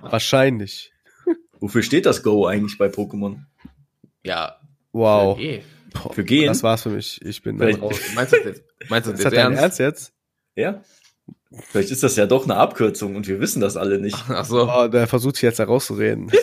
[0.00, 0.92] Wahrscheinlich.
[1.60, 3.40] Wofür steht das Go eigentlich bei Pokémon?
[4.24, 4.57] Ja.
[4.98, 5.38] Wow.
[5.38, 5.62] Eh.
[5.94, 6.46] Boah, Für gehen?
[6.48, 7.20] Das war's für mich.
[7.24, 9.52] Ich bin Vielleicht- Oh, meinst du das jetzt, meinst du das Ist jetzt das dein
[9.52, 9.62] ernst?
[9.62, 10.12] Ernst jetzt?
[10.54, 10.82] Ja?
[11.70, 14.18] Vielleicht ist das ja doch eine Abkürzung und wir wissen das alle nicht.
[14.28, 14.68] Ach so.
[14.70, 16.30] Oh, der versucht sich jetzt herauszureden.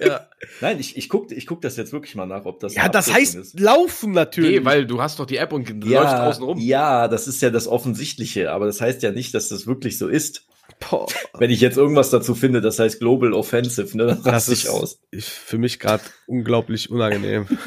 [0.00, 0.28] Ja.
[0.60, 2.90] Nein, ich, ich guck, ich guck das jetzt wirklich mal nach, ob das ja, eine
[2.92, 4.60] das heißt laufen natürlich.
[4.60, 6.58] Nee, weil du hast doch die App und läufst ja, draußen rum.
[6.58, 10.06] ja, das ist ja das Offensichtliche, aber das heißt ja nicht, dass das wirklich so
[10.08, 10.44] ist.
[10.90, 11.06] Boah,
[11.38, 14.68] Wenn ich jetzt irgendwas dazu finde, das heißt Global Offensive, ne, dann das raste ich
[14.68, 15.00] aus.
[15.10, 17.46] ich, für mich gerade unglaublich unangenehm.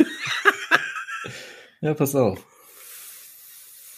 [1.83, 2.45] Ja, pass auf.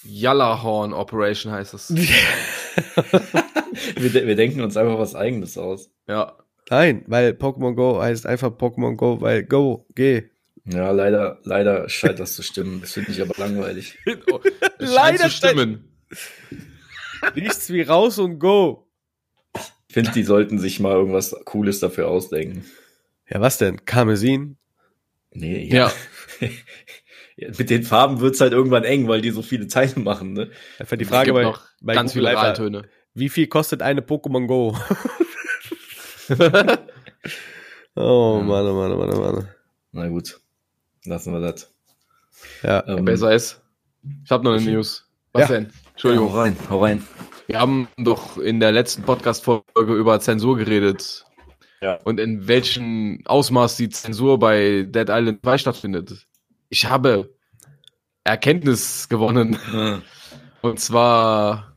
[0.06, 1.94] Yellowhorn Operation heißt es.
[3.96, 5.90] Wir, de wir denken uns einfach was Eigenes aus.
[6.08, 6.38] Ja.
[6.70, 10.30] Nein, weil Pokémon Go heißt einfach Pokémon Go, weil Go, geh.
[10.66, 12.82] Ja, leider, leider scheint das zu stimmen.
[12.82, 13.98] Das finde ich aber langweilig.
[14.32, 14.40] Oh,
[14.78, 15.92] Leider zu stimmen.
[17.36, 18.88] Nichts wie raus und go.
[19.94, 22.66] Ich finde, die sollten sich mal irgendwas Cooles dafür ausdenken.
[23.30, 23.86] Ja, was denn?
[23.86, 24.58] Karmesin?
[25.30, 25.92] Nee, Ja.
[27.36, 30.50] Ja, Mit den Farben wird's halt irgendwann eng, weil die so viele Teile machen, ne?
[30.80, 32.90] Einfach die Es Frage bei, noch bei ganz Google viele Raltöne.
[33.14, 34.76] Wie viel kostet eine Pokémon Go?
[37.96, 39.48] oh Mann, oh Mann, oh Mann, oh Mann.
[39.92, 40.40] Na gut.
[41.06, 41.72] Lassen wir das.
[42.64, 43.62] Ja, Ähm, Besser ist.
[44.26, 45.08] Ich habe noch eine News.
[45.34, 45.56] Was Ja.
[45.56, 45.72] denn?
[45.92, 46.34] Entschuldigung.
[46.34, 47.04] Hau rein, hau rein.
[47.48, 51.26] Wir haben doch in der letzten Podcast-Folge über Zensur geredet.
[51.82, 52.00] Ja.
[52.04, 56.28] Und in welchem Ausmaß die Zensur bei Dead Island 2 stattfindet.
[56.70, 57.36] Ich habe
[58.24, 59.58] Erkenntnis gewonnen.
[59.74, 60.02] Ah,
[60.62, 61.76] Und zwar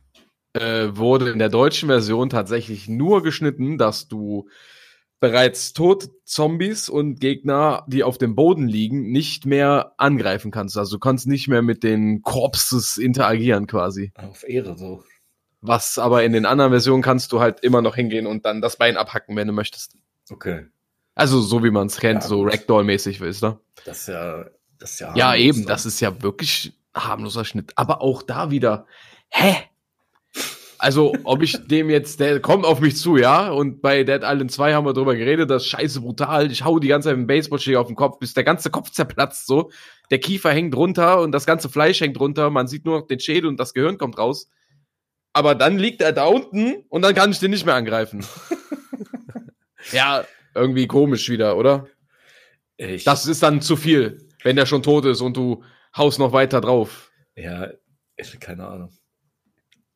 [0.53, 4.47] äh, wurde in der deutschen Version tatsächlich nur geschnitten, dass du
[5.19, 10.77] bereits tote Zombies und Gegner, die auf dem Boden liegen, nicht mehr angreifen kannst.
[10.77, 14.13] Also du kannst nicht mehr mit den Corpses interagieren quasi.
[14.15, 15.03] Auf Ehre so.
[15.61, 18.77] Was aber in den anderen Versionen kannst du halt immer noch hingehen und dann das
[18.77, 19.95] Bein abhacken, wenn du möchtest.
[20.29, 20.67] Okay.
[21.15, 22.43] Also so wie man es kennt, Ja, so.
[22.43, 23.59] Ragdoll-mäßig ist, ne?
[23.85, 24.45] Das ist ja,
[24.77, 25.15] das ist ja.
[25.15, 25.67] Ja, eben, dann.
[25.67, 27.71] das ist ja wirklich harmloser Schnitt.
[27.75, 28.85] Aber auch da wieder,
[29.29, 29.55] hä?
[30.77, 33.49] Also, ob ich dem jetzt, der kommt auf mich zu, ja?
[33.49, 36.51] Und bei Dead Island 2 haben wir drüber geredet, das ist scheiße brutal.
[36.51, 38.91] Ich hau die ganze Zeit mit dem Baseballschläger auf den Kopf, bis der ganze Kopf
[38.91, 39.71] zerplatzt, so.
[40.11, 42.51] Der Kiefer hängt runter und das ganze Fleisch hängt runter.
[42.51, 44.51] Man sieht nur noch den Schädel und das Gehirn kommt raus.
[45.37, 48.25] Aber dann liegt er da unten und dann kann ich den nicht mehr angreifen.
[49.91, 51.87] ja, irgendwie komisch wieder, oder?
[52.77, 55.63] Ich, Das ist dann zu viel, wenn der schon tot ist und du
[55.95, 57.11] haust noch weiter drauf.
[57.35, 57.69] ja,
[58.15, 58.97] ich- keine Ahnung.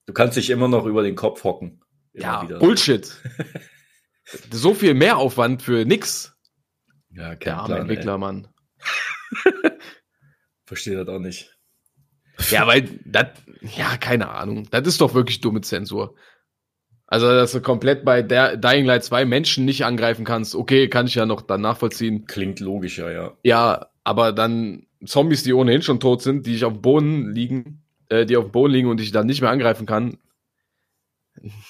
[0.06, 1.82] Du kannst dich immer noch über den Kopf hocken.
[2.14, 2.60] Ja, wieder.
[2.60, 3.12] Bullshit.
[4.52, 6.36] so viel Mehraufwand für nix.
[7.10, 8.48] Ja, kein Der arme Plan, Entwickler, Mann.
[9.64, 9.72] Ey.
[10.66, 11.58] Verstehe das auch nicht.
[12.50, 13.28] Ja, weil das,
[13.76, 14.68] ja, keine Ahnung.
[14.72, 16.16] Das ist doch wirklich dumme Zensur.
[17.08, 21.08] Also, dass du komplett bei der Dying Light 2 Menschen nicht angreifen kannst, okay, kann
[21.08, 22.26] ich ja noch dann nachvollziehen.
[22.26, 23.34] Klingt logischer, ja.
[23.44, 27.84] Ja, aber dann Zombies, die ohnehin schon tot sind, die ich auf dem Boden liegen,
[28.08, 30.20] äh, die auf dem Boden liegen und ich dann nicht mehr angreifen kann.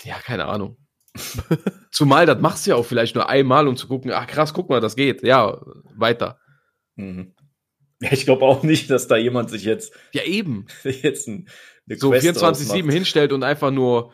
[0.03, 0.77] Ja, keine Ahnung.
[1.91, 4.69] Zumal das machst du ja auch vielleicht nur einmal, um zu gucken, ach krass, guck
[4.69, 5.23] mal, das geht.
[5.23, 5.59] Ja,
[5.95, 6.39] weiter.
[6.95, 7.33] Mhm.
[8.01, 10.65] Ja, ich glaube auch nicht, dass da jemand sich jetzt, Ja, eben.
[10.83, 11.47] jetzt ein,
[11.87, 12.91] eine So Quest 24-7 ausmacht.
[12.93, 14.11] hinstellt und einfach nur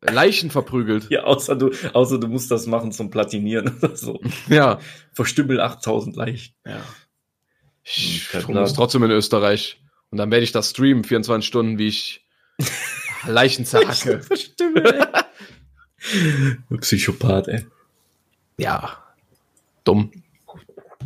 [0.00, 1.08] Leichen verprügelt.
[1.10, 4.20] Ja, außer du, außer du musst das machen zum Platinieren oder so.
[4.48, 4.80] Ja.
[5.12, 6.54] Verstümmel 8000 leicht.
[6.66, 6.80] ja.
[7.84, 8.74] Ich tue es Plan.
[8.74, 9.82] trotzdem in Österreich.
[10.10, 12.24] Und dann werde ich das streamen, 24 Stunden, wie ich
[13.26, 14.20] Leichen zerhacke.
[14.22, 15.04] Verstümmel.
[16.80, 17.66] Psychopath, ey.
[18.58, 18.98] Ja.
[19.84, 20.12] Dumm.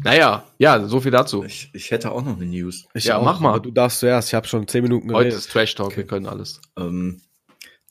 [0.07, 1.45] Naja, ja, so viel dazu.
[1.45, 2.87] Ich, ich hätte auch noch eine News.
[2.95, 3.59] Ich Ja, auch, mach mal.
[3.59, 5.39] Du darfst zuerst, ich habe schon zehn Minuten Heute geredet.
[5.39, 6.61] ist Trash Talk, wir können alles.
[6.79, 7.23] Ähm,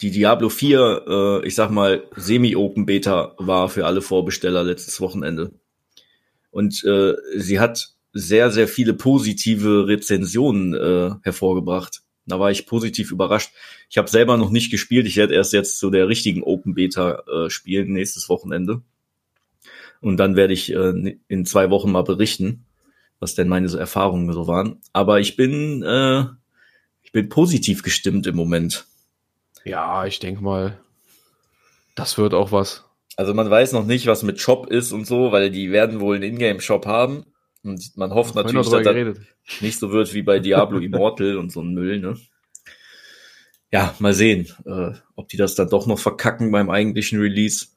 [0.02, 5.52] die Diablo 4, äh, ich sag mal, Semi-Open Beta war für alle Vorbesteller letztes Wochenende.
[6.52, 12.02] Und äh, sie hat sehr, sehr viele positive Rezensionen äh, hervorgebracht.
[12.26, 13.52] Da war ich positiv überrascht.
[13.90, 15.06] Ich habe selber noch nicht gespielt.
[15.06, 18.82] Ich werde erst jetzt zu der richtigen Open Beta äh, spielen, nächstes Wochenende.
[20.06, 22.68] Und dann werde ich äh, in zwei Wochen mal berichten,
[23.20, 24.80] was denn meine so Erfahrungen so waren.
[24.94, 26.26] Aber ich bin, äh,
[27.02, 28.86] ich bin positiv gestimmt im Moment.
[29.64, 30.78] Ja, ich denke mal,
[31.96, 32.86] das wird auch was.
[33.18, 36.18] Also man weiß noch nicht, was mit Shop ist und so, weil die werden wohl
[36.18, 37.26] einen Ingame-Shop haben.
[37.64, 39.18] Und man hofft natürlich, dass das
[39.60, 42.16] nicht so wird wie bei Diablo Immortal und so ein Müll, ne?
[43.72, 47.70] Ja, mal sehen, äh, ob die das dann doch noch verkacken beim eigentlichen Release.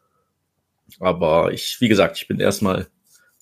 [1.01, 2.89] Aber ich, wie gesagt, ich bin erstmal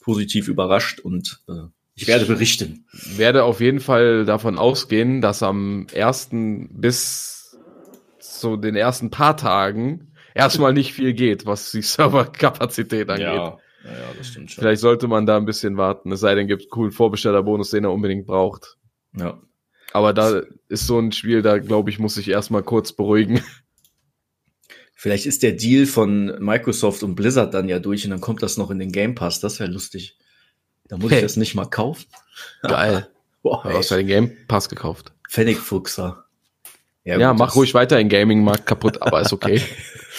[0.00, 2.84] positiv überrascht und äh, ich werde berichten.
[3.16, 7.56] werde auf jeden Fall davon ausgehen, dass am ersten bis
[8.20, 13.26] zu den ersten paar Tagen erstmal nicht viel geht, was die Serverkapazität angeht.
[13.26, 13.58] ja,
[14.18, 14.62] das stimmt schon.
[14.62, 17.92] Vielleicht sollte man da ein bisschen warten, es sei denn, gibt coolen Vorbestellerbonus, den er
[17.92, 18.76] unbedingt braucht.
[19.16, 19.40] Ja.
[19.92, 23.40] Aber da ist so ein Spiel, da glaube ich, muss ich erstmal kurz beruhigen.
[24.98, 28.56] Vielleicht ist der Deal von Microsoft und Blizzard dann ja durch und dann kommt das
[28.56, 29.40] noch in den Game Pass.
[29.40, 30.16] Das wäre lustig.
[30.88, 31.18] Da muss Hey.
[31.18, 32.06] ich das nicht mal kaufen.
[32.62, 33.08] Geil.
[33.42, 35.12] Boah, Du hast ja den Game Pass gekauft.
[35.28, 36.24] Pfennigfuchser.
[37.04, 39.60] Ja, gut, mach ruhig weiter den Gaming-Markt kaputt, aber ist okay.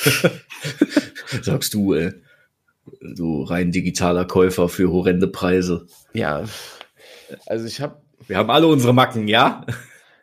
[1.42, 2.12] Sagst du, ey.
[3.02, 5.88] Du rein digitaler Käufer für horrende Preise.
[6.14, 6.46] ja.
[7.46, 9.66] Also ich habe Wir haben alle unsere Macken, ja?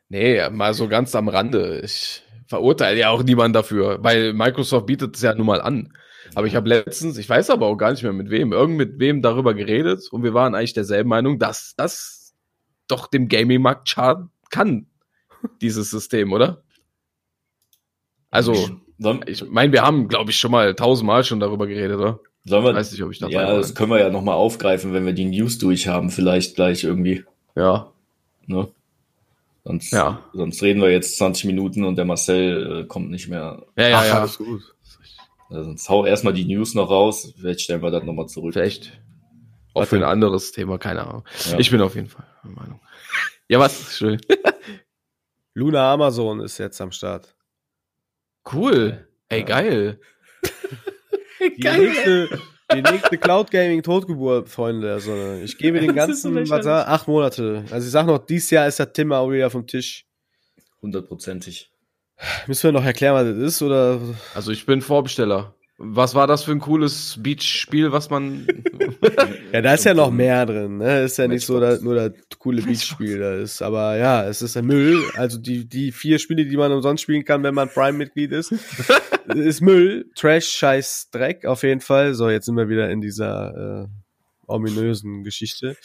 [0.09, 1.83] Nee, mal so ganz am Rande.
[1.85, 5.93] Ich verurteile ja auch niemanden dafür, weil Microsoft bietet es ja nun mal an.
[6.35, 8.99] Aber ich habe letztens, ich weiß aber auch gar nicht mehr mit wem, irgend mit
[8.99, 12.35] wem darüber geredet und wir waren eigentlich derselben Meinung, dass das
[12.89, 14.87] doch dem Gaming-Markt schaden kann,
[15.61, 16.63] dieses System, oder?
[18.31, 18.81] Also,
[19.27, 22.21] ich meine, wir haben, glaube ich, schon mal tausendmal schon darüber geredet, oder?
[22.47, 24.93] sollen wir, Ich weiß nicht, ob ich dabei ja, das können wir ja nochmal aufgreifen,
[24.93, 27.25] wenn wir die News durch haben, vielleicht gleich irgendwie.
[27.55, 27.93] Ja,
[28.47, 28.69] Ne?
[29.65, 30.23] Sonst, Ja.
[30.35, 33.65] sonst reden wir jetzt 20 Minuten und der Marcel äh, kommt nicht mehr.
[33.77, 34.21] ja, ja, Ach, ja.
[34.21, 34.63] alles gut.
[35.49, 37.33] Also sonst hau erstmal die News noch raus.
[37.39, 38.53] Vielleicht stellen wir das nochmal zurück.
[38.53, 39.01] Vielleicht
[39.73, 41.25] auch für ein anderes Thema, keine Ahnung.
[41.51, 41.59] Ja.
[41.59, 42.81] Ich bin auf jeden Fall der Meinung.
[43.49, 43.97] Ja, was?
[43.97, 44.21] Schön.
[45.55, 47.35] Luna Amazon ist jetzt am Start.
[48.53, 49.09] Cool.
[49.29, 49.47] Ey, Ja.
[49.47, 50.01] geil.
[51.41, 52.39] Die nächste,
[52.73, 55.43] die nächste Cloud Gaming Totgeburt, Freunde der Sonne.
[55.43, 57.65] Ich gebe den ganzen, was da, acht Monate.
[57.71, 60.07] Also ich sag noch, dieses Jahr ist das Thema auch wieder vom Tisch.
[60.83, 61.71] Hundertprozentig.
[62.47, 64.01] Müssen wir noch erklären, was das ist, oder?
[64.35, 65.55] Also ich bin Vorbesteller.
[65.77, 68.47] Was war das für ein cooles Beach-Spiel, was man.
[69.53, 71.03] Ja, da ist ja noch mehr drin, ne?
[71.03, 73.63] Ist ja nicht so, dass nur das coole Beach-Spiel da ist.
[73.63, 75.03] Aber ja, es ist ein Müll.
[75.15, 78.53] Also die, die vier Spiele, die man umsonst spielen kann, wenn man Prime-Mitglied ist,
[79.29, 80.11] ist Müll.
[80.15, 82.15] Trash, Scheiß, Dreck, auf jeden Fall.
[82.15, 83.89] So, jetzt sind wir wieder in dieser äh,
[84.47, 85.77] ominösen Geschichte.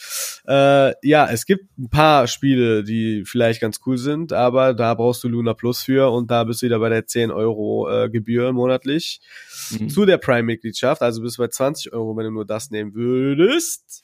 [0.46, 5.24] Äh, ja, es gibt ein paar Spiele, die vielleicht ganz cool sind, aber da brauchst
[5.24, 8.52] du Luna Plus für und da bist du wieder bei der 10 Euro äh, Gebühr
[8.52, 9.20] monatlich
[9.70, 9.88] Mhm.
[9.88, 11.00] zu der Prime-Mitgliedschaft.
[11.00, 14.02] Also bist du bei 20 Euro, wenn du nur das nehmen würdest.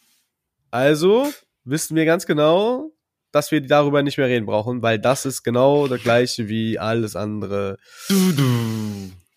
[0.71, 1.29] Also
[1.65, 2.93] wissen wir ganz genau,
[3.33, 7.17] dass wir darüber nicht mehr reden brauchen, weil das ist genau das gleiche wie alles
[7.17, 7.79] andere.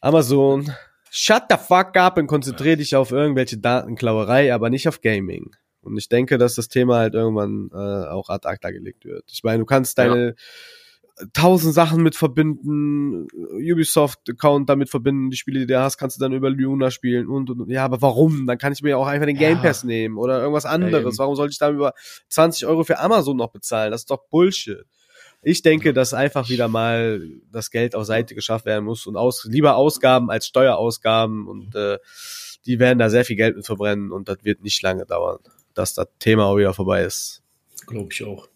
[0.01, 0.71] Amazon,
[1.09, 5.51] shut the fuck up und konzentriere dich auf irgendwelche Datenklauerei, aber nicht auf Gaming.
[5.81, 9.23] Und ich denke, dass das Thema halt irgendwann äh, auch ad acta gelegt wird.
[9.31, 10.35] Ich meine, du kannst deine
[11.33, 16.31] tausend Sachen mit verbinden, Ubisoft-Account damit verbinden, die Spiele, die du hast, kannst du dann
[16.33, 17.69] über Luna spielen und, und, und.
[17.69, 18.47] Ja, aber warum?
[18.47, 19.63] Dann kann ich mir auch einfach den Game Ja.
[19.63, 21.01] Pass nehmen oder irgendwas anderes.
[21.05, 21.17] eben.
[21.17, 21.93] warum sollte ich dann über
[22.29, 23.91] 20 Euro für Amazon noch bezahlen?
[23.91, 24.85] Das ist doch Bullshit.
[25.41, 27.21] Ich denke, dass einfach wieder mal
[27.51, 31.97] das Geld auf Seite geschafft werden muss und aus, lieber Ausgaben als Steuerausgaben und äh,
[32.65, 35.39] die werden da sehr viel Geld mit verbrennen und das wird nicht lange dauern,
[35.73, 37.41] dass das Thema auch wieder vorbei ist.
[37.87, 38.49] Glaube ich auch.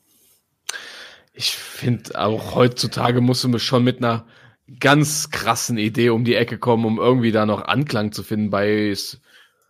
[1.34, 4.28] Ich finde auch heutzutage musst du schon mit einer
[4.80, 8.94] ganz krassen Idee um die Ecke kommen, um irgendwie da noch Anklang zu finden bei,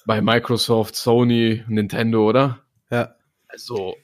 [0.06, 2.64] bei Microsoft, Sony, Nintendo, oder?
[2.90, 3.16] Ja.
[3.48, 3.96] Also,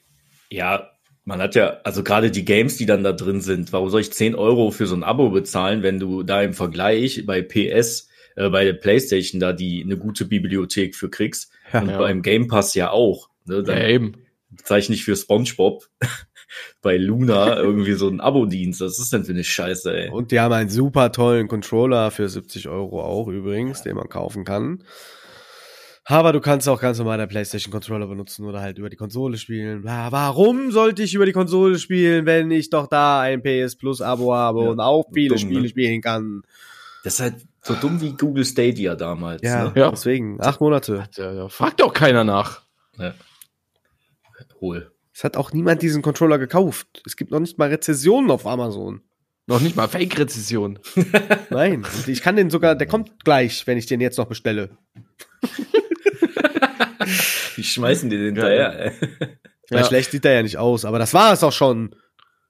[0.48, 0.90] Ja,
[1.30, 4.12] man hat ja, also gerade die Games, die dann da drin sind, warum soll ich
[4.12, 8.50] 10 Euro für so ein Abo bezahlen, wenn du da im Vergleich bei PS, äh,
[8.50, 11.80] bei der Playstation da die eine gute Bibliothek für kriegst Ja.
[11.82, 11.98] und Ja.
[11.98, 13.28] beim Game Pass ja auch.
[13.46, 13.62] Ne?
[13.62, 14.14] Dann ja, eben.
[14.50, 15.86] bezahle ich für SpongeBob
[16.82, 18.80] bei Luna irgendwie so ein Abo-Dienst.
[18.80, 20.10] Was ist denn für eine Scheiße, ey?
[20.10, 24.44] Und die haben einen super tollen Controller für 70 Euro auch übrigens, den man kaufen
[24.44, 24.82] kann.
[26.10, 29.38] Aber du kannst auch ganz normal der PlayStation Controller benutzen oder halt über die Konsole
[29.38, 29.84] spielen.
[29.84, 34.34] Warum sollte ich über die Konsole spielen, wenn ich doch da ein PS Plus Abo
[34.34, 35.68] habe Ja, und auch viele dumm, Spiele ne?
[35.68, 36.42] spielen kann?
[37.04, 39.42] Das ist halt so dumm wie Google Stadia damals.
[39.42, 39.72] Ja, Ne?
[39.76, 39.90] Ja.
[39.90, 41.04] deswegen acht Monate.
[41.16, 42.62] Ja, ja, fragt doch keiner nach.
[42.98, 43.14] Ja.
[44.60, 44.90] Hol.
[45.14, 47.02] Es hat auch niemand diesen Controller gekauft.
[47.06, 49.00] Es gibt noch nicht mal Rezessionen auf Amazon.
[49.46, 50.78] Noch nicht mal Fake-Rezession.
[51.50, 54.70] Nein, ich kann den sogar, der kommt gleich, wenn ich den jetzt noch bestelle.
[57.56, 58.92] Die schmeißen den hinterher, ey.
[59.70, 59.84] Weil Ja.
[59.84, 61.94] schlecht sieht der ja nicht aus, aber das war es auch schon.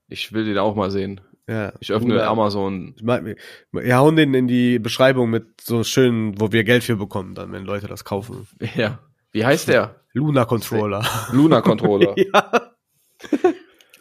[0.08, 1.20] Ich will den auch mal sehen.
[1.46, 1.72] Ja.
[1.80, 2.94] Ich öffne Oder- Amazon.
[2.96, 3.34] Ich mein,
[3.72, 7.52] Ja, hauen den in die Beschreibung mit so schön, wo wir Geld für bekommen, dann,
[7.52, 8.46] wenn Leute das kaufen.
[8.76, 9.00] Ja.
[9.32, 9.96] Wie heißt der?
[10.12, 11.04] Luna Controller.
[11.32, 12.14] Luna Controller.
[12.16, 12.72] ja.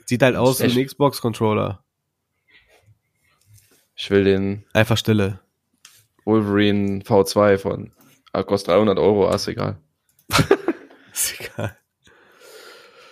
[0.05, 1.83] Sieht halt aus wie ein Xbox Controller.
[3.95, 5.39] Ich will den Einfach Stille.
[6.25, 7.91] Wolverine V2 von
[8.33, 9.77] ah, kostet 300 Euro, ah, ist egal.
[11.11, 11.49] Ist egal.
[11.57, 11.77] Er geht-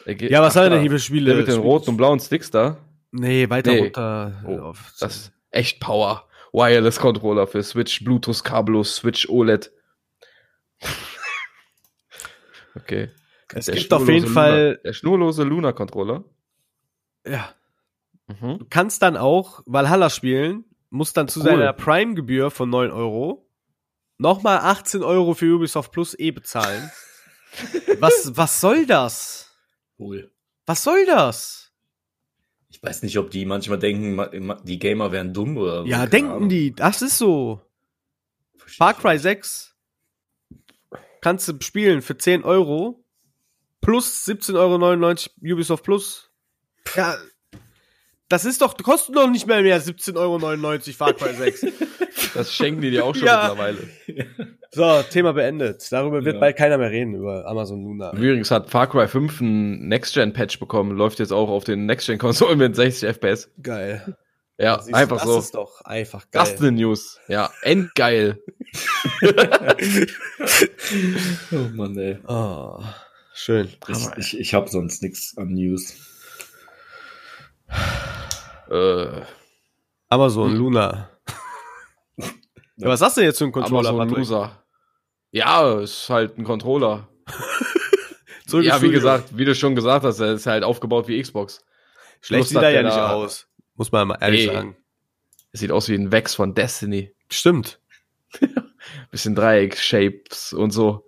[0.07, 1.27] Ja, was haben wir denn hier für Spiele?
[1.31, 2.77] Der mit den roten und blauen Sticks da.
[3.11, 3.79] Nee, weiter Nee.
[3.79, 4.43] runter.
[4.45, 6.27] Oh, Auf- Das ist echt Power.
[6.53, 9.71] Wireless Controller für Switch, Bluetooth kabellos, Switch OLED.
[12.75, 13.09] okay.
[13.53, 16.23] es Der gibt auf jeden schnurlose Fall, Luna, der schnurlose Luna Controller.
[17.25, 17.49] ja,
[18.27, 18.59] Mhm.
[18.59, 21.45] du kannst dann auch Valhalla spielen, musst dann zu Cool.
[21.45, 23.49] seiner Prime-Gebühr von 9 Euro
[24.17, 26.89] nochmal 18 Euro für Ubisoft Plus eh bezahlen.
[27.99, 29.46] was, was soll das?
[29.97, 30.31] Hol.
[30.65, 31.71] Was soll das?
[32.69, 35.87] Ich weiß nicht, ob die manchmal denken, die Gamer wären dumm oder so.
[35.87, 36.49] Ja, denken Ahnung.
[36.49, 37.61] die, das ist so.
[38.57, 39.21] Versteh Far Cry nicht.
[39.21, 39.75] 6
[41.21, 43.03] kannst du spielen für 10 Euro
[43.81, 46.31] plus 17,99 Euro Ubisoft Plus.
[46.95, 47.17] Ja,
[48.29, 51.61] das ist doch, kostet doch nicht mehr mehr 17,99 Euro Far Cry 6.
[52.37, 53.47] Das schenken die dir auch schon Ja.
[53.49, 53.79] mittlerweile.
[54.71, 55.85] so, Thema beendet.
[55.91, 56.39] Darüber wird Ja.
[56.39, 58.11] bald keiner mehr reden, über Amazon Luna.
[58.13, 62.75] Übrigens hat Far Cry 5 einen Next-Gen-Patch bekommen, läuft jetzt auch auf den Next-Gen-Konsolen mit
[62.75, 63.49] 60 FPS.
[63.61, 64.15] Geil.
[64.59, 65.37] Ja, Siehst du, einfach das so.
[65.39, 66.53] ist doch einfach Das geil.
[66.55, 67.19] ist eine News.
[67.27, 68.39] Ja, endgeil.
[71.51, 72.17] Oh Mann, ey.
[72.27, 72.79] oh,
[73.33, 73.69] schön.
[73.87, 75.95] Ich, ich, ich habe sonst nichts an News.
[78.69, 79.21] Äh,
[80.09, 80.57] Amazon Hm.
[80.57, 81.09] Luna.
[82.77, 84.17] Ja, was hast du denn jetzt für einen Controller, Patrick?
[84.17, 84.63] Loser.
[85.31, 87.07] Ja, ist halt ein Controller.
[88.47, 91.65] Zurück ja, wie gesagt, wie du schon gesagt hast, er ist halt aufgebaut wie Xbox.
[92.21, 93.47] Schlecht Lust sieht er ja nicht da- aus.
[93.75, 94.53] Muss man mal ehrlich Nee.
[94.53, 94.77] sagen.
[95.51, 97.13] Es sieht aus wie ein Vex von Destiny.
[97.29, 97.79] Stimmt.
[99.11, 101.05] Bisschen Dreieck-Shapes und so.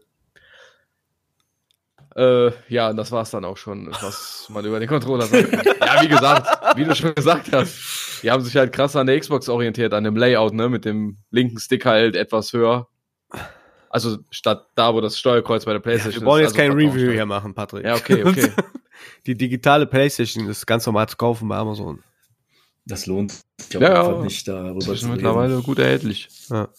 [2.16, 5.54] Äh, ja, und das war's dann auch schon, was man über den Controller sagt.
[5.80, 7.78] ja, wie gesagt, wie du schon gesagt hast,
[8.24, 11.18] die haben sich halt krass an der Xbox orientiert, an dem Layout, ne, mit dem
[11.32, 12.88] linken Stick halt etwas höher.
[13.90, 16.52] Also statt da, wo das Steuerkreuz bei der Ja, Playstation wir wollen ist.
[16.52, 17.14] jetzt kein also Review vertauscht.
[17.16, 17.86] hier machen, Patrick.
[17.86, 18.52] Ja, okay, okay.
[19.26, 22.04] Die digitale Playstation ist ganz normal zu kaufen bei Amazon.
[22.86, 23.42] Das lohnt sich
[23.74, 24.22] Ja, ja.
[24.22, 26.28] Nicht, darüber Das ist mittlerweile gut erhältlich.
[26.50, 26.70] Ja.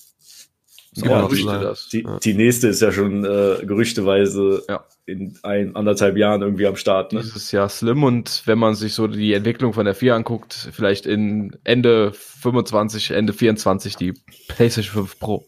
[0.97, 1.89] Genau, das ist- das.
[1.89, 2.19] Die, Ja.
[2.19, 4.85] die nächste ist ja schon äh, gerüchteweise Ja.
[5.07, 7.13] in ein, anderthalb Jahren irgendwie am Start.
[7.13, 7.21] Ne?
[7.21, 11.07] Dieses Jahr Slim und wenn man sich so die Entwicklung von der 4 anguckt, vielleicht
[11.07, 14.15] in Ende 25, Ende 24 die
[14.49, 15.47] PlayStation 5 Pro.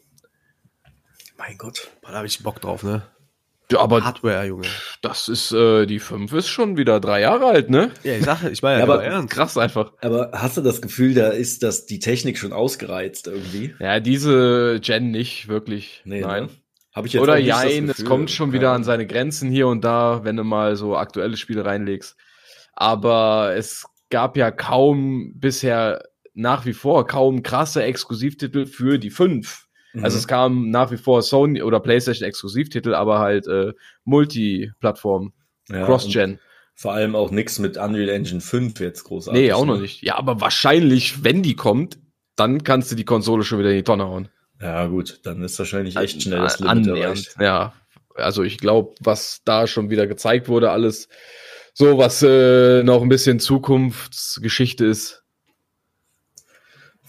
[1.38, 1.90] Mein Gott.
[2.02, 3.02] Da habe ich Bock drauf, ne?
[3.72, 4.66] Ja, aber Hardware, Junge.
[5.00, 7.90] das ist, äh, die 5 ist schon wieder drei Jahre alt, ne?
[8.04, 9.32] Ja, ich sage, ich meine, Ja, aber ernst.
[9.34, 9.92] Krass einfach.
[10.00, 13.74] Aber hast du das Gefühl, da ist das die Technik schon ausgereizt irgendwie?
[13.78, 16.02] Ja, diese Gen nicht wirklich.
[16.04, 16.44] Nee, Nein.
[16.44, 16.48] Ne?
[16.94, 20.24] Habe ich jetzt Oder jein, es kommt schon wieder an seine Grenzen hier und da,
[20.24, 22.16] wenn du mal so aktuelle Spiele reinlegst.
[22.74, 26.02] Aber es gab ja kaum bisher
[26.34, 29.68] nach wie vor kaum krasse Exklusivtitel für die 5.
[29.92, 30.04] Mhm.
[30.04, 33.72] Also es kam nach wie vor Sony oder PlayStation Exklusivtitel, aber halt äh,
[34.04, 35.32] Multiplattform,
[35.68, 36.38] Ja, Cross-Gen.
[36.74, 39.40] Vor allem auch nichts mit Unreal Engine 5 jetzt großartig.
[39.40, 39.82] Nee, auch noch ne?
[39.82, 40.02] nicht.
[40.02, 41.98] Ja, aber wahrscheinlich, wenn die kommt,
[42.34, 44.28] dann kannst du die Konsole schon wieder in die Tonne hauen.
[44.60, 47.36] Ja, gut, dann ist wahrscheinlich echt schnell das Limit erreicht.
[47.40, 47.74] Ja,
[48.14, 51.08] also ich glaube, was da schon wieder gezeigt wurde, alles
[51.74, 55.21] so, was äh, noch ein bisschen Zukunftsgeschichte ist.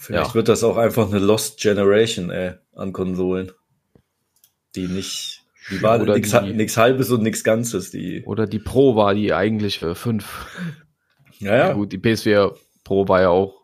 [0.04, 0.34] Vielleicht Ja.
[0.34, 3.52] wird das auch einfach eine Lost Generation, ey, an Konsolen.
[4.74, 8.22] Die nicht, die war nix halbes und nix Ganzes, die.
[8.24, 10.46] Oder die Pro war die eigentlich für 5.
[11.38, 11.56] Ja, Ja.
[11.68, 11.72] ja.
[11.72, 13.60] gut, die PS4 Pro war ja auch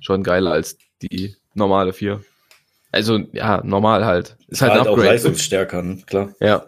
[0.00, 2.22] schon geiler als die normale 4.
[2.92, 4.36] Also, ja, normal halt.
[4.48, 5.08] Ist halt, halt ein auch Upgrade.
[5.08, 6.02] leistungsstärker, ne?
[6.06, 6.32] klar.
[6.40, 6.66] ja.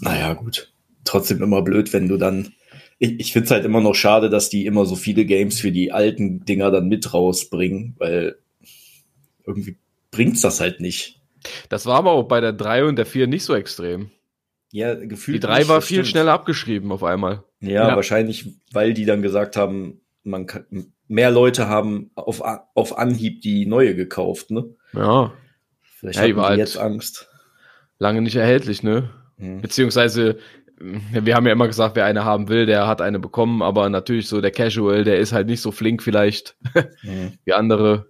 [0.00, 0.72] Naja, gut.
[1.04, 2.52] Trotzdem immer blöd, wenn du dann.
[2.98, 5.70] Ich, ich finde es halt immer noch schade, dass die immer so viele Games für
[5.72, 8.38] die alten Dinger dann mit rausbringen, weil
[9.46, 9.76] irgendwie
[10.10, 11.20] bringt's das halt nicht.
[11.68, 14.10] Das war aber auch bei der 3 und der 4 nicht so extrem.
[14.72, 15.42] Ja, gefühlt.
[15.42, 16.08] Die 3 nicht, war viel stimmt.
[16.08, 17.44] schneller abgeschrieben auf einmal.
[17.60, 17.96] Ja, Ja.
[17.96, 20.66] wahrscheinlich, weil die dann gesagt haben, man kann,
[21.06, 22.42] mehr Leute haben auf,
[22.74, 24.64] auf Anhieb die neue gekauft, ne?
[24.92, 25.32] Ja,
[25.96, 27.28] Vielleicht Ja, war die halt- jetzt Angst.
[27.98, 29.10] lange nicht erhältlich, ne?
[29.38, 29.60] Hm.
[29.62, 30.38] Beziehungsweise,
[30.80, 34.28] wir haben ja immer gesagt, wer eine haben will, der hat eine bekommen, aber natürlich
[34.28, 36.56] so der Casual, der ist halt nicht so flink vielleicht
[37.00, 37.32] Hm.
[37.44, 38.06] wie andere.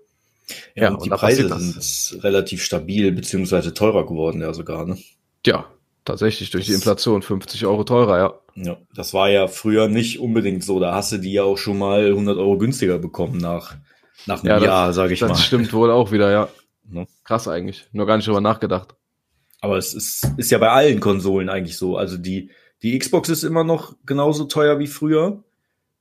[0.74, 4.96] Ja, Ja, und und die Preise sind relativ stabil, beziehungsweise teurer geworden, ja sogar, ne?
[5.42, 5.66] Tja,
[6.04, 8.34] tatsächlich durch die Das- Inflation 50 Euro teurer, ja.
[8.54, 10.80] Ja, das war ja früher nicht unbedingt so.
[10.80, 13.76] Da hast du die ja auch schon mal 100 Euro günstiger bekommen nach,
[14.26, 15.36] nach einem Ja, das- Jahr, sage ich das mal.
[15.36, 16.48] stimmt wohl auch wieder, ja.
[16.90, 17.06] Ne?
[17.24, 17.86] Krass eigentlich.
[17.92, 18.94] Nur gar nicht drüber nachgedacht.
[19.60, 21.96] Aber es ist, ist ja bei allen Konsolen eigentlich so.
[21.96, 22.50] Also die,
[22.82, 25.42] die Xbox ist immer noch genauso teuer wie früher.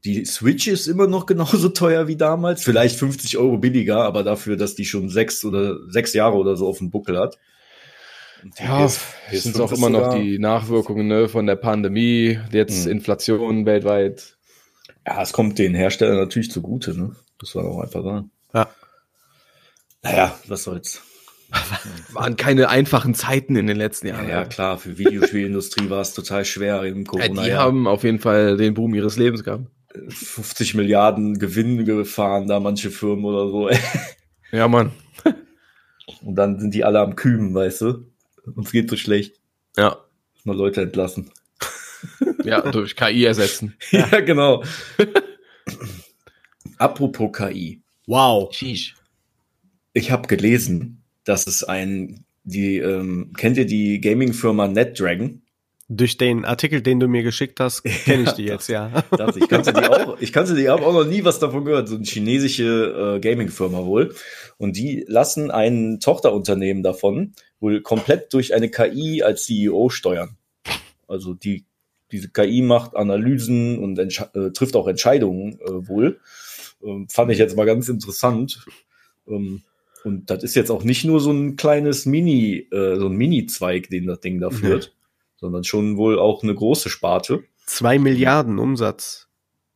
[0.06, 2.64] Die Switch ist immer noch genauso teuer wie damals.
[2.64, 6.68] Vielleicht 50 Euro billiger, aber dafür, dass die schon sechs oder sechs Jahre oder so
[6.68, 7.38] auf dem Buckel hat.
[8.60, 9.00] Ja, PS-
[9.32, 12.92] es sind PS5 auch immer noch die Nachwirkungen ne, von der Pandemie, jetzt Mhm.
[12.92, 14.38] Inflation weltweit.
[15.08, 17.16] Ja, es kommt den Herstellern natürlich zugute, ne?
[17.40, 18.30] Das war auch einfach sagen.
[18.54, 18.70] Ja.
[20.04, 21.02] Naja, was soll's.
[22.14, 24.30] Waren keine einfachen Zeiten in den letzten Ja, Jahren.
[24.30, 27.44] ja, klar, für Videospielindustrie war es total schwer im Ja, Corona.
[27.44, 29.66] die haben auf jeden Fall den Boom ihres Lebens gehabt.
[30.10, 33.70] 50 Milliarden Gewinn gefahren, da manche Firmen oder so.
[34.52, 34.92] Ja, Mann.
[36.22, 38.06] Und dann sind die alle am Küben, weißt du?
[38.56, 39.36] Uns geht so schlecht.
[39.76, 39.98] Ja.
[40.46, 41.32] Mal Leute entlassen.
[42.46, 43.76] Ja, durch KI ersetzen.
[43.92, 44.64] Ja, genau.
[46.78, 47.82] Apropos KI.
[48.06, 48.54] Wow.
[48.54, 48.96] Sheesh.
[49.94, 55.42] Ich habe gelesen, dass es ein, die, ähm, kennt ihr die Gaming-Firma NetDragon?
[55.90, 59.04] Durch den Artikel, den du mir geschickt hast, kenne ich die jetzt, ja.
[59.12, 60.20] Dachte, ich kannte die auch.
[60.20, 61.88] Ich kannte die, habe auch noch nie was davon gehört.
[61.88, 64.14] So eine chinesische äh, Gaming-Firma wohl.
[64.58, 70.38] Und die lassen ein Tochterunternehmen davon wohl komplett durch eine KI als CEO steuern.
[71.08, 71.66] Also die,
[72.12, 76.20] diese KI macht Analysen und äh, trifft auch Entscheidungen äh, wohl.
[76.84, 78.66] Ähm, fand ich jetzt mal ganz interessant.
[79.28, 79.64] Ähm,
[80.04, 83.90] und das ist jetzt auch nicht nur so ein kleines Mini, äh, so ein Mini-Zweig,
[83.90, 84.96] den das Ding da führt,
[85.38, 87.44] sondern schon wohl auch eine große Sparte.
[87.66, 89.28] Zwei Milliarden Umsatz.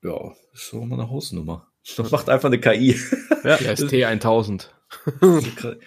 [0.03, 1.67] Ja, ist doch mal eine Hausnummer.
[1.97, 2.95] Das macht einfach eine KI.
[3.43, 3.57] Ja.
[3.57, 4.67] Die ST1000.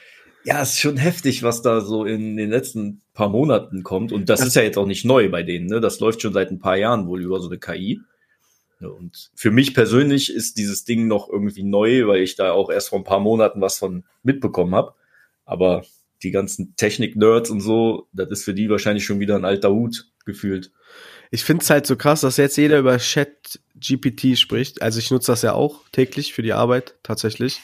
[0.44, 4.11] ja, ist schon heftig, was da so in den letzten paar Monaten kommt.
[4.11, 5.66] Und das ist ja jetzt auch nicht neu bei denen.
[5.66, 5.81] Ne?
[5.81, 8.01] Das läuft schon seit ein paar Jahren wohl über so eine KI.
[8.85, 12.70] Ja, Und für mich persönlich ist dieses Ding noch irgendwie neu, weil ich da auch
[12.70, 14.94] erst vor ein paar Monaten was von mitbekommen habe.
[15.44, 15.85] Aber
[16.23, 20.09] die ganzen Technik-Nerds und so, das ist für die wahrscheinlich schon wieder ein alter Hut
[20.25, 20.70] gefühlt.
[21.31, 24.83] Ich finde es halt so krass, dass jetzt jeder über Chat GPT spricht.
[24.83, 27.61] Also ich nutze das ja auch täglich für die Arbeit, tatsächlich.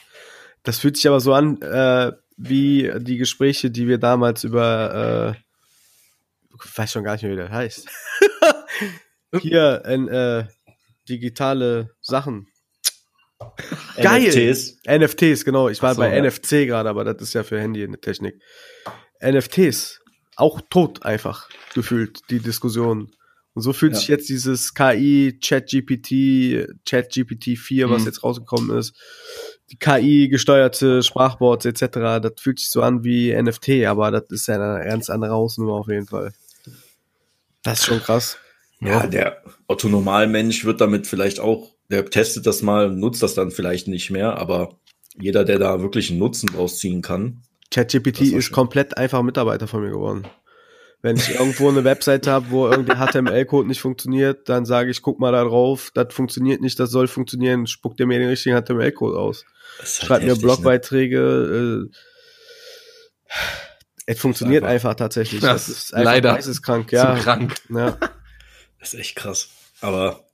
[0.63, 6.57] Das fühlt sich aber so an, äh, wie die Gespräche, die wir damals über, äh,
[6.65, 7.89] ich weiß schon gar nicht mehr, wie das heißt.
[9.41, 10.47] Hier, in, äh,
[11.09, 12.47] digitale Sachen.
[13.97, 14.29] Geil!
[14.29, 14.79] NFTs.
[14.87, 15.69] NFTs, genau.
[15.69, 16.23] Ich war so, bei ja.
[16.23, 18.41] NFC gerade, aber das ist ja für Handy eine Technik.
[19.23, 20.01] NFTs,
[20.37, 23.11] auch tot einfach gefühlt, die Diskussion.
[23.55, 23.99] Und so fühlt Ja.
[23.99, 28.07] sich jetzt dieses KI, ChatGPT, ChatGPT 4, was Mhm.
[28.07, 28.95] jetzt rausgekommen ist,
[29.71, 34.55] die KI-gesteuerte Sprachboards etc., das fühlt sich so an wie NFT, aber das ist ja
[34.55, 36.33] eine ganz andere Hausnummer auf jeden Fall.
[37.63, 38.39] Das ist schon krass.
[38.83, 43.51] Ja, der Otto Normalmensch wird damit vielleicht auch, der testet das mal, nutzt das dann
[43.51, 44.79] vielleicht nicht mehr, aber
[45.21, 47.43] jeder, der da wirklich einen Nutzen draus ziehen kann.
[47.71, 48.55] ChatGPT ist schön.
[48.55, 50.27] komplett einfach Mitarbeiter von mir geworden.
[51.03, 55.19] Wenn ich irgendwo eine Webseite habe, wo irgendwie HTML-Code nicht funktioniert, dann sage ich, guck
[55.19, 59.19] mal da drauf, das funktioniert nicht, das soll funktionieren, spuckt dir mir den richtigen HTML-Code
[59.19, 59.45] aus.
[59.79, 61.89] Halt Schreibt mir heftig, Blogbeiträge.
[61.89, 61.97] Äh,
[64.07, 65.41] es funktioniert einfach- einfach, tatsächlich.
[65.43, 67.15] Das Das ist leider geisteskrank, Zu ja.
[67.17, 67.55] krank.
[67.71, 67.97] ja.
[68.81, 69.49] Das ist echt krass.
[69.81, 70.25] Aber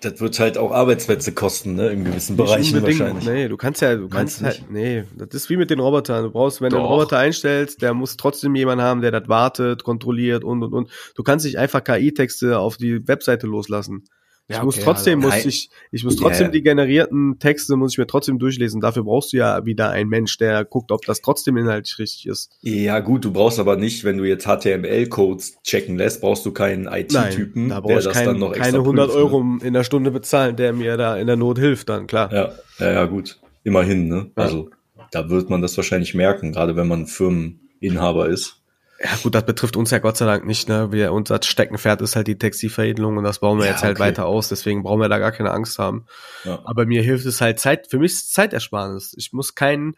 [0.00, 1.90] das wird halt auch Arbeitsplätze kosten, ne?
[1.90, 3.00] In gewissen Nicht Bereichen unbedingt.
[3.00, 3.24] wahrscheinlich.
[3.26, 6.24] Nee, du kannst ja, du kannst halt, nee, das ist wie mit den Robotern.
[6.24, 6.92] Du brauchst, wenn du einen Doch.
[6.92, 10.90] Roboter einstellst, der muss trotzdem jemanden haben, der das wartet, kontrolliert und und und.
[11.14, 14.04] Du kannst nicht einfach KI-Texte auf die Webseite loslassen.
[14.46, 16.50] Ich Ja, muss okay, trotzdem, also muss ich, ich muss trotzdem ja.
[16.52, 18.80] die generierten Texte muss ich mir trotzdem durchlesen.
[18.80, 22.50] Dafür brauchst du ja wieder einen Mensch, der guckt, ob das trotzdem inhaltlich richtig ist.
[22.60, 26.86] Ja, gut, du brauchst aber nicht, wenn du jetzt HTML-Codes checken lässt, brauchst du keinen
[26.86, 29.24] IT-Typen, da der ich das kein, dann noch extra keine 100 prüft, ne?
[29.24, 32.30] Euro in der Stunde bezahlen, der mir da in der Not hilft dann, klar.
[32.30, 33.40] Ja, ja, ja, gut.
[33.62, 34.30] Immerhin, ne?
[34.36, 34.42] Ja.
[34.42, 34.68] Also,
[35.10, 38.63] da wird man das wahrscheinlich merken, gerade wenn man Firmeninhaber ist.
[39.04, 40.66] Ja gut, das betrifft uns ja Gott sei Dank nicht.
[40.66, 40.90] Ne?
[40.90, 44.08] Wir, unser Steckenpferd ist halt die Textilveredelung und das bauen wir Ja, jetzt halt okay.
[44.08, 44.48] weiter aus.
[44.48, 46.06] Deswegen brauchen wir da gar keine Angst haben.
[46.44, 46.60] Ja.
[46.64, 47.88] Aber mir hilft es halt Zeit.
[47.90, 49.14] Für mich ist es Zeitersparnis.
[49.18, 49.94] Ich muss keinen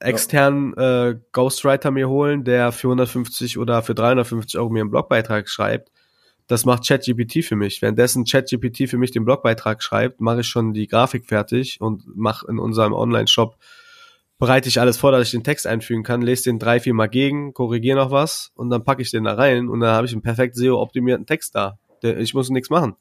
[0.00, 5.48] externen äh, Ghostwriter mir holen, der für 150 oder für 350 Euro mir einen Blogbeitrag
[5.48, 5.92] schreibt.
[6.48, 7.80] Das macht ChatGPT für mich.
[7.80, 12.46] Währenddessen ChatGPT für mich den Blogbeitrag schreibt, mache ich schon die Grafik fertig und mache
[12.48, 13.56] in unserem Online-Shop
[14.42, 17.06] bereite ich alles vor, dass ich den Text einfügen kann, lese den drei, vier Mal
[17.06, 20.12] gegen, korrigiere noch was und dann packe ich den da rein und dann habe ich
[20.12, 21.78] einen perfekt SEO-optimierten Text da.
[22.02, 22.96] Ich muss nichts machen.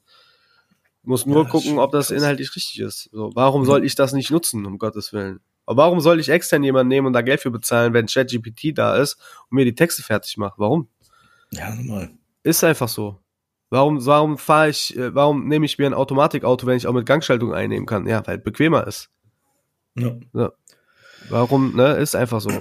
[1.01, 3.09] Muss nur Ja, gucken, ob das inhaltlich richtig ist.
[3.11, 5.39] So, warum soll ich das nicht nutzen, um Gottes Willen?
[5.65, 8.97] Aber warum soll ich extern jemanden nehmen und da Geld für bezahlen, wenn ChatGPT da
[8.97, 9.17] ist
[9.49, 10.59] und mir die Texte fertig macht?
[10.59, 10.89] Warum?
[11.51, 12.11] Ja, normal.
[12.43, 13.19] Ist einfach so.
[13.71, 17.07] Warum, warum fahre ich, äh, warum nehme ich mir ein Automatikauto, wenn ich auch mit
[17.07, 18.05] Gangschaltung einnehmen kann?
[18.05, 19.09] Ja, weil bequemer ist.
[19.95, 20.51] Ja.
[21.31, 21.93] Warum, ne?
[21.95, 22.51] Ist einfach so.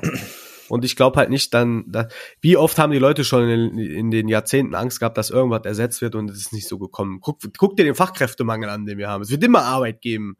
[0.68, 2.06] Und ich glaube halt nicht dann, da,
[2.40, 6.00] wie oft haben die Leute schon in, in den Jahrzehnten Angst gehabt, dass irgendwas ersetzt
[6.00, 7.18] wird und es ist nicht so gekommen.
[7.20, 9.22] Guck, guck dir den Fachkräftemangel an, den wir haben.
[9.22, 10.36] Es wird immer Arbeit geben.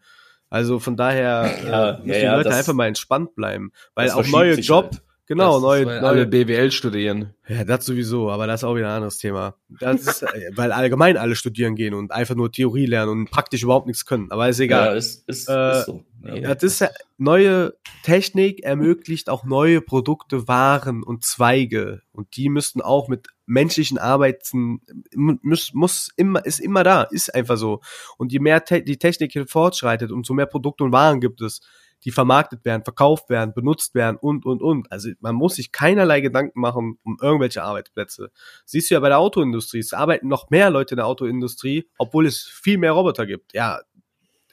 [0.48, 3.72] Also von daher Ja, äh, müssen ja, die Leute das- einfach mal entspannt bleiben.
[3.94, 5.02] Weil auch neue Job, halt.
[5.30, 7.34] Genau, Das- neue, weil neue BWL studieren.
[7.48, 9.54] ja, das sowieso, aber das ist auch wieder ein anderes Thema.
[9.80, 13.62] Das ist, äh, weil allgemein alle studieren gehen und einfach nur Theorie lernen und praktisch
[13.62, 14.30] überhaupt nichts können.
[14.30, 14.96] Aber ist Ja, egal.
[14.96, 16.04] ist, ist, Äh, ist so.
[16.22, 17.72] Ja, das ist ja, neue
[18.02, 22.02] Technik ermöglicht auch neue Produkte, Waren und Zweige.
[22.12, 24.80] Und die müssten auch mit menschlichen Arbeiten,
[25.14, 27.80] muss, muss immer, ist immer da, ist einfach so.
[28.18, 31.60] Und je mehr te die Technik hier fortschreitet, umso mehr Produkte und Waren gibt es,
[32.04, 34.90] die vermarktet werden, verkauft werden, benutzt werden und, und, und.
[34.90, 38.30] Also man muss sich keinerlei Gedanken machen um irgendwelche Arbeitsplätze.
[38.64, 42.26] Siehst du ja bei der Autoindustrie, es arbeiten noch mehr Leute in der Autoindustrie, obwohl
[42.26, 43.54] es viel mehr Roboter gibt.
[43.54, 43.80] Ja,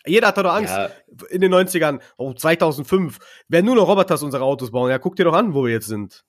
[0.05, 0.89] jeder hat da doch Angst Ja,
[1.29, 4.89] in den 90ern, oh, 2005, werden nur noch Roboters unsere Autos bauen.
[4.89, 6.23] Ja, guck dir doch an, wo wir jetzt sind.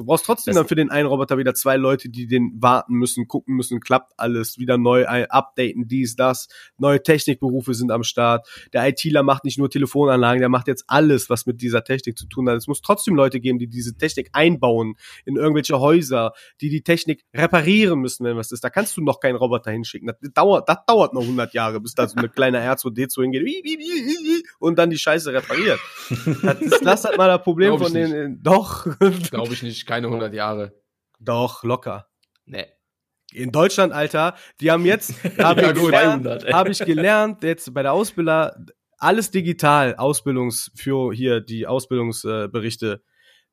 [0.00, 2.94] Du brauchst trotzdem Das- dann für den einen Roboter wieder zwei Leute, die den warten
[2.94, 6.48] müssen, gucken müssen, klappt alles, wieder neu updaten, dies, das.
[6.78, 8.48] Neue Technikberufe sind am Start.
[8.72, 12.24] Der ITler macht nicht nur Telefonanlagen, der macht jetzt alles, was mit dieser Technik zu
[12.24, 12.56] tun hat.
[12.56, 14.94] Es muss trotzdem Leute geben, die diese Technik einbauen
[15.26, 16.32] in irgendwelche Häuser,
[16.62, 18.64] die die Technik reparieren müssen, wenn was ist.
[18.64, 20.06] Da kannst du noch keinen Roboter hinschicken.
[20.08, 24.78] Das dauert, das dauert noch 100 Jahre, bis da so eine kleine R2D2 hingeht und
[24.78, 25.78] dann die Scheiße repariert.
[26.42, 28.86] Das ist, lass halt mal das Problem Glaub von den, doch,
[29.30, 30.72] Glaube ich nicht, keine 100 Jahre.
[31.18, 32.08] doch, locker.
[32.46, 32.66] Nee.
[33.32, 35.86] In Deutschland, Alter, die haben jetzt, habe Ja, ich, gut.
[35.86, 36.52] gelernt, 200, ey.
[36.52, 38.56] habe ich gelernt, jetzt bei der Ausbilder,
[38.98, 43.02] alles digital, Ausbildungs, für hier die Ausbildungsberichte.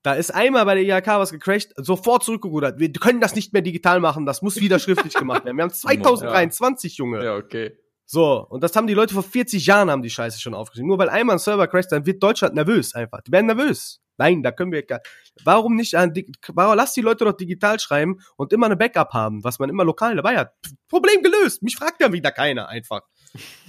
[0.03, 2.79] Da ist einmal bei der IHK was gecrashed, sofort zurückgerudert.
[2.79, 5.57] Wir können das nicht mehr digital machen, das muss wieder schriftlich gemacht werden.
[5.57, 7.23] Wir haben 2023, Junge.
[7.23, 7.77] Ja, okay.
[8.05, 10.87] So, und das haben die Leute vor 40 Jahren haben die Scheiße schon aufgeschrieben.
[10.87, 13.21] Nur weil einmal ein Server crasht, dann wird Deutschland nervös einfach.
[13.21, 13.99] Die werden nervös.
[14.17, 15.01] Nein, da können wir gar,
[15.43, 16.13] warum nicht an,
[16.53, 19.83] warum lass die Leute doch digital schreiben und immer eine Backup haben, was man immer
[19.83, 20.53] lokal dabei hat.
[20.87, 21.61] Problem gelöst.
[21.63, 23.01] Mich fragt ja wieder keiner einfach.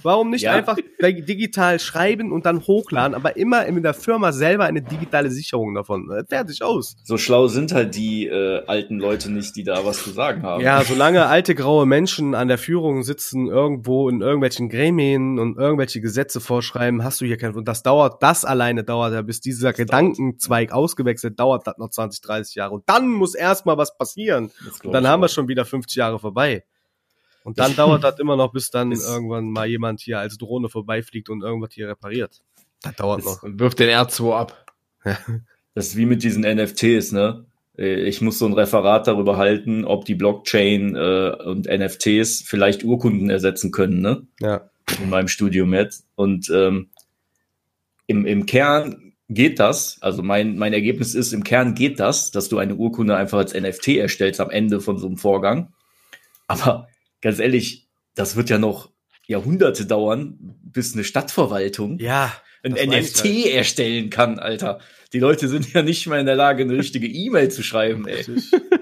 [0.01, 0.53] Warum nicht Ja.
[0.53, 5.75] einfach digital schreiben und dann hochladen, aber immer in der Firma selber eine digitale Sicherung
[5.75, 6.09] davon.
[6.09, 6.95] Äh, Fertig aus.
[7.03, 10.63] so schlau sind halt die äh, alten Leute nicht, die da was zu sagen haben.
[10.63, 15.99] Ja, solange alte graue Menschen an der Führung sitzen, irgendwo in irgendwelchen Gremien und irgendwelche
[15.99, 19.73] Gesetze vorschreiben, hast du hier kein, und das dauert, das alleine dauert ja, bis dieser
[19.73, 22.73] Gedankenzweig ausgewechselt, dauert das noch 20, 30 Jahre.
[22.75, 24.51] Und dann muss erstmal was passieren.
[24.65, 26.63] Das Und dann haben wir schon wieder 50 Jahre vorbei.
[27.49, 30.69] Und dann dauert das immer noch, bis dann Ist- irgendwann mal jemand hier als Drohne
[30.69, 32.43] vorbeifliegt und irgendwas hier repariert.
[32.83, 33.41] Das dauert noch.
[33.41, 34.65] Und wirft den R2 ab.
[35.73, 37.45] Das ist wie mit diesen NFTs, ne?
[37.75, 43.31] Ich muss so ein Referat darüber halten, ob die Blockchain äh, und NFTs vielleicht Urkunden
[43.31, 44.27] ersetzen können, ne?
[44.39, 44.69] Ja.
[45.01, 46.05] In meinem Studium jetzt.
[46.15, 46.89] Und ähm,
[48.05, 52.49] im, im Kern geht das, also mein, mein Ergebnis ist, im Kern geht das, dass
[52.49, 55.73] du eine Urkunde einfach als NFT erstellst am Ende von so einem Vorgang.
[56.47, 56.87] Aber
[57.21, 58.89] ganz ehrlich, das wird ja noch
[59.27, 62.31] Jahrhunderte dauern, bis eine Stadtverwaltung Ja.
[62.63, 63.45] ein NFT halt.
[63.53, 64.79] erstellen kann, Alter.
[65.13, 68.23] Die Leute sind ja nicht mal in der Lage, eine richtige E-Mail zu schreiben, ey.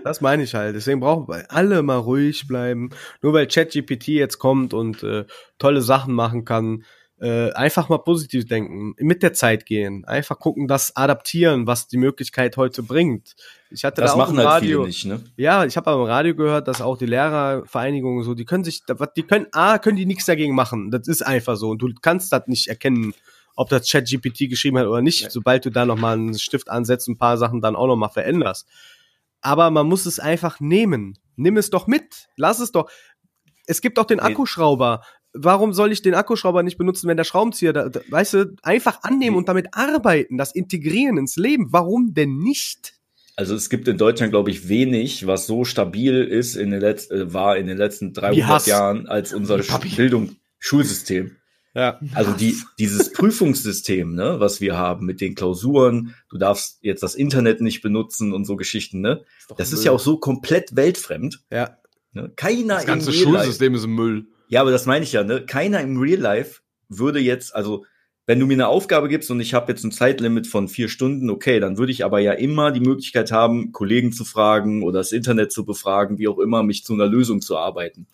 [0.04, 0.76] Das meine ich halt.
[0.76, 2.90] Deswegen brauchen wir alle mal ruhig bleiben.
[3.22, 5.26] Nur weil ChatGPT jetzt kommt und äh,
[5.58, 6.84] tolle Sachen machen kann,
[7.20, 11.98] äh, einfach mal positiv denken, mit der Zeit gehen, einfach gucken, das adaptieren, was die
[11.98, 13.36] Möglichkeit heute bringt.
[13.72, 15.24] Ich hatte Das da auch machen im halt Radio, viele nicht, ne?
[15.36, 18.84] ja, ich habe aber im Radio gehört, dass auch die Lehrervereinigungen so, die können sich,
[19.16, 20.92] die können, A, können die nichts dagegen machen.
[20.92, 21.70] Das ist einfach so.
[21.70, 23.14] Und du kannst das nicht erkennen,
[23.56, 27.18] ob das ChatGPT geschrieben hat oder nicht, sobald du da nochmal einen Stift ansetzt, ein
[27.18, 28.68] paar Sachen dann auch nochmal veränderst.
[29.42, 31.18] Aber man muss es einfach nehmen.
[31.36, 32.28] Nimm es doch mit.
[32.36, 32.90] Lass es doch.
[33.66, 34.20] Es gibt auch den.
[34.20, 35.02] Akkuschrauber.
[35.40, 39.04] Warum soll ich den Akkuschrauber nicht benutzen, wenn der Schraubenzieher da, da weißt du, einfach
[39.04, 41.68] annehmen und damit arbeiten, das integrieren ins Leben.
[41.72, 42.94] Warum denn nicht?
[43.36, 47.14] Also es gibt in Deutschland, glaube ich, wenig, was so stabil ist in den letzten,
[47.14, 48.66] äh, war in den letzten 300 Hass.
[48.66, 49.60] Jahren als unser.
[49.96, 51.38] Bildung, Schulsystem.
[51.76, 52.00] Ja.
[52.16, 57.14] Also die, dieses Prüfungssystem, ne, was wir haben mit den Klausuren, du darfst jetzt das
[57.14, 59.24] Internet nicht benutzen und so Geschichten, ne?
[59.56, 61.44] Das ist ja auch so komplett weltfremd.
[61.52, 61.78] Ja.
[62.14, 62.32] Ne?
[62.36, 64.26] Keiner Das ganze Schulsystem ist Müll.
[64.48, 65.46] Ja, aber das meine ich ja, ne?
[65.46, 67.86] Keiner im Real Life würde jetzt, also
[68.28, 71.30] wenn du mir eine Aufgabe gibst und ich habe jetzt ein Zeitlimit von vier Stunden,
[71.30, 75.14] okay, dann würde ich aber ja immer die Möglichkeit haben, Kollegen zu fragen oder das
[75.14, 78.06] Internet zu befragen, wie auch immer, mich zu einer Lösung zu arbeiten.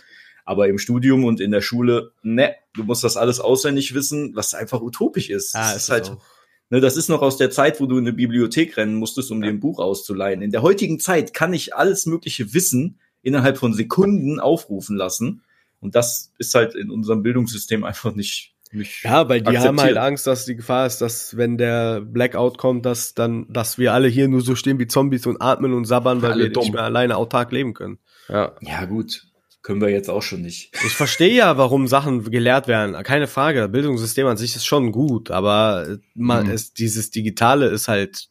[0.46, 4.54] Aber im Studium und in der Schule, ne, du musst das alles auswendig wissen, was
[4.54, 5.56] einfach utopisch ist.
[5.56, 6.22] Ah, das ist halt, auch.
[6.70, 9.42] ne, das ist noch aus der Zeit, wo du in eine Bibliothek rennen musstest, um
[9.42, 10.44] dir ein Buch auszuleihen.
[10.44, 15.42] In der heutigen Zeit kann ich alles mögliche Wissen innerhalb von Sekunden aufrufen lassen.
[15.84, 19.82] Und das ist halt in unserem Bildungssystem einfach nicht, nicht Ja, weil die haben akzeptiert.
[19.82, 23.94] halt Angst, dass die Gefahr ist, dass wenn der Blackout kommt, dass dann, dass wir
[23.94, 26.64] alle hier nur so stehen wie Zombies und atmen und sabbern, weil wir dumm.
[26.64, 28.00] nicht mehr alleine autark leben können.
[28.30, 28.54] Ja.
[28.62, 29.28] Ja, gut.
[29.62, 30.72] Können wir jetzt auch schon nicht.
[30.86, 33.02] Ich verstehe ja, warum Sachen gelehrt werden.
[33.04, 33.70] Keine Frage.
[33.70, 36.52] Bildungssystem an sich ist schon gut, aber man, Mhm.
[36.52, 38.28] es, dieses Digitale ist halt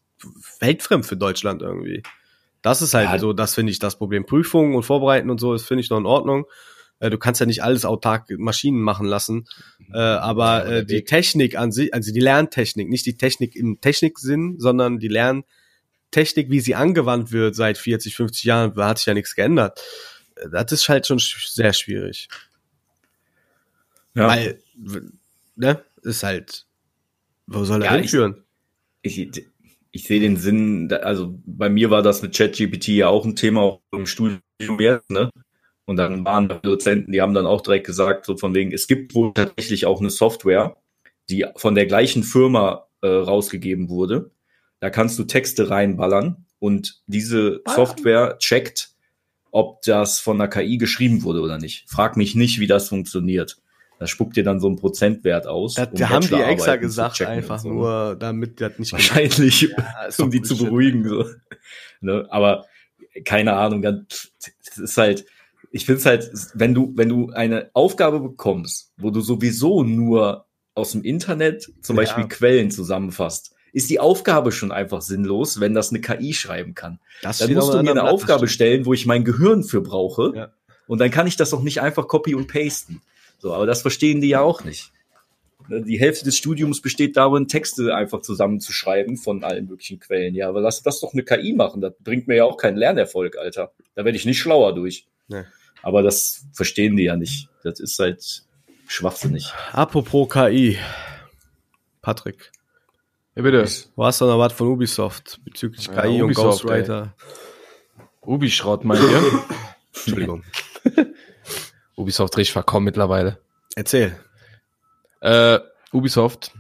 [0.61, 2.03] weltfremd für Deutschland irgendwie.
[2.61, 3.19] Das ist halt Ja.
[3.19, 4.27] so, das finde ich das Problem.
[4.27, 6.45] Prüfungen und Vorbereiten und so, das finde ich noch in Ordnung.
[7.03, 9.47] Äh, Du kannst ja nicht alles autark Maschinen machen lassen.
[9.93, 14.57] Äh, aber äh, die Technik an sich, also die Lerntechnik, nicht die Technik im Techniksinn,
[14.59, 19.15] sondern die Lerntechnik, wie sie angewandt wird seit 40, 50 Jahren, da hat sich ja
[19.15, 19.81] nichts geändert.
[20.37, 22.29] Äh, Das ist halt schon sch- sehr schwierig.
[24.15, 24.29] Ja.
[24.29, 24.61] Weil,
[25.57, 26.67] ne, ist halt,
[27.47, 28.43] wo soll er Ja, ich- hinführen?
[29.03, 29.31] ich,
[29.91, 33.61] ich sehe den Sinn, also bei mir war das mit ChatGPT ja auch ein Thema
[33.63, 34.41] auch im Studium
[34.79, 35.31] jetzt, ne?
[35.93, 38.87] Und dann waren da Dozenten, die haben dann auch direkt gesagt, so von wegen, es
[38.87, 40.79] gibt wohl tatsächlich auch eine Software,
[41.29, 44.31] die von der gleichen Firma äh, rausgegeben wurde.
[44.81, 48.93] Da kannst du Texte reinballern und diese Software checkt,
[49.51, 51.85] ob das von der KI geschrieben wurde oder nicht.
[51.91, 53.59] Frag mich nicht, wie das funktioniert.
[53.99, 55.75] Das spuckt dir dann so einen Prozentwert aus.
[55.75, 57.69] Das, um da haben die extra gesagt, einfach so.
[57.69, 61.07] nur, damit das nicht Wahrscheinlich, Ja, um die zu beruhigen.
[61.07, 61.27] So.
[62.01, 62.27] Ne?
[62.31, 62.65] Aber
[63.25, 64.33] keine Ahnung, das
[64.79, 65.27] ist halt,
[65.73, 70.47] ich finde es halt, wenn du, wenn du eine Aufgabe bekommst, wo du sowieso nur
[70.75, 72.03] aus dem Internet zum Ja.
[72.03, 77.01] Beispiel Quellen zusammenfasst, ist die Aufgabe schon einfach sinnlos, wenn das eine KI schreiben kann.
[77.23, 80.33] Das Dann musst du mir eine Aufgabe stellen, wo ich mein Gehirn für brauche.
[80.37, 80.53] Ja.
[80.87, 83.01] Und dann kann ich das auch nicht einfach copy und pasten.
[83.39, 84.93] So, aber das verstehen die ja auch nicht.
[85.69, 90.35] Ne, Die Hälfte des Studiums besteht darin, Texte einfach zusammenzuschreiben von allen möglichen Quellen.
[90.35, 91.81] Ja, aber lass das doch eine KI machen.
[91.81, 93.73] Das bringt mir ja auch keinen Lernerfolg, Alter.
[93.95, 95.07] Da werde ich nicht schlauer durch.
[95.29, 95.45] Nee.
[95.83, 97.49] Aber das verstehen die ja nicht.
[97.65, 98.45] Das ist halt
[98.87, 99.53] schwachsinnig.
[99.73, 100.79] Apropos KI.
[102.01, 102.51] Patrick,
[103.37, 103.65] Ja, bitte.
[103.95, 107.15] wo hast du noch was von Ubisoft bezüglich Ja, KI und Ubisoft, Ghostwriter?
[108.23, 109.23] Ubischrott meint ihr?
[109.95, 110.43] Entschuldigung.
[111.97, 113.39] Ubisoft richtig verkommen mittlerweile.
[113.77, 114.19] Erzähl.
[115.21, 115.61] Äh,
[115.93, 116.53] Ubisoft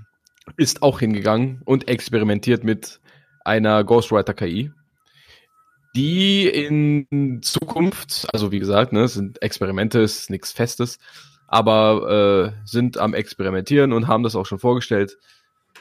[0.56, 3.00] ist auch hingegangen und experimentiert mit
[3.44, 4.70] einer Ghostwriter KI,
[5.94, 10.98] die in Zukunft, also wie gesagt, ne, sind Experimente, ist nichts Festes,
[11.46, 15.18] aber äh, sind am Experimentieren und haben das auch schon vorgestellt.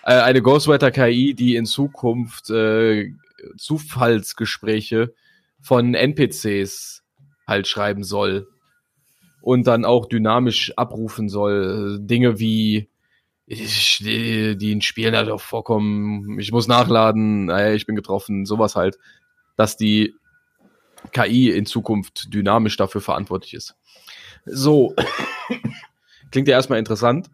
[0.04, 3.12] Äh, eine Ghostwriter KI, die in Zukunft äh,
[3.58, 5.14] Zufallsgespräche
[5.62, 7.04] von NPCs
[7.48, 8.48] halt schreiben soll
[9.42, 12.00] und dann auch dynamisch abrufen soll.
[12.02, 12.90] Dinge wie,
[13.46, 18.98] ich, die, in Spielen halt auch vorkommen, ich muss nachladen, ich bin getroffen, sowas halt,
[19.56, 20.16] dass die
[21.12, 23.76] KI in Zukunft dynamisch dafür verantwortlich ist.
[24.46, 24.96] So,
[26.32, 27.30] klingt ja erstmal interessant,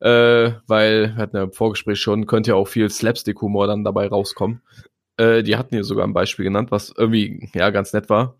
[0.00, 4.06] äh, weil, wir hatten ja im Vorgespräch schon, könnte ja auch viel Slapstick-Humor dann dabei
[4.08, 4.62] rauskommen.
[5.16, 8.36] Äh, die hatten hier sogar ein Beispiel genannt, was irgendwie, ja, ganz nett war.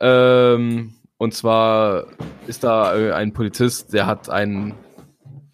[0.00, 2.06] Ähm, und zwar
[2.48, 4.74] ist da äh, ein Polizist, der hat einen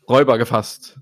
[0.09, 0.99] Räuber gefasst.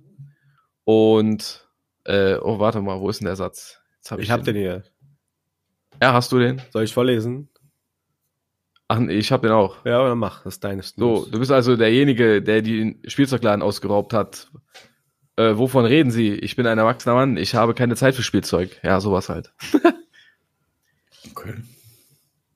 [0.83, 1.69] Und,
[2.05, 3.81] äh, oh, warte mal, wo ist denn der Satz?
[4.09, 4.85] Hab Ich hab den hier.
[6.01, 6.61] Ja, hast du den?
[6.70, 7.49] Soll ich vorlesen?
[8.88, 9.84] Ach, nee, ich hab den auch.
[9.84, 10.44] Ja, dann mach.
[10.44, 10.94] Das ist deines.
[10.97, 14.49] So, du bist also derjenige, der den Spielzeugladen ausgeraubt hat.
[15.36, 16.32] Äh, wovon reden Sie?
[16.34, 18.80] Ich bin ein erwachsener Mann, ich habe keine Zeit für Spielzeug.
[18.82, 19.53] Ja, sowas halt.
[21.32, 21.55] Okay.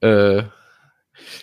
[0.01, 0.45] Äh,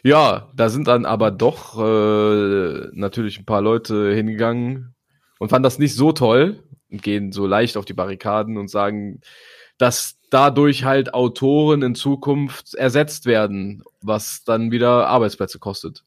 [0.04, 4.96] ja, da sind dann aber doch äh, natürlich ein paar Leute hingegangen
[5.40, 9.22] und fanden das nicht so toll und gehen so leicht auf die Barrikaden und sagen,
[9.78, 16.04] dass dadurch halt Autoren in Zukunft ersetzt werden, was dann wieder Arbeitsplätze kostet.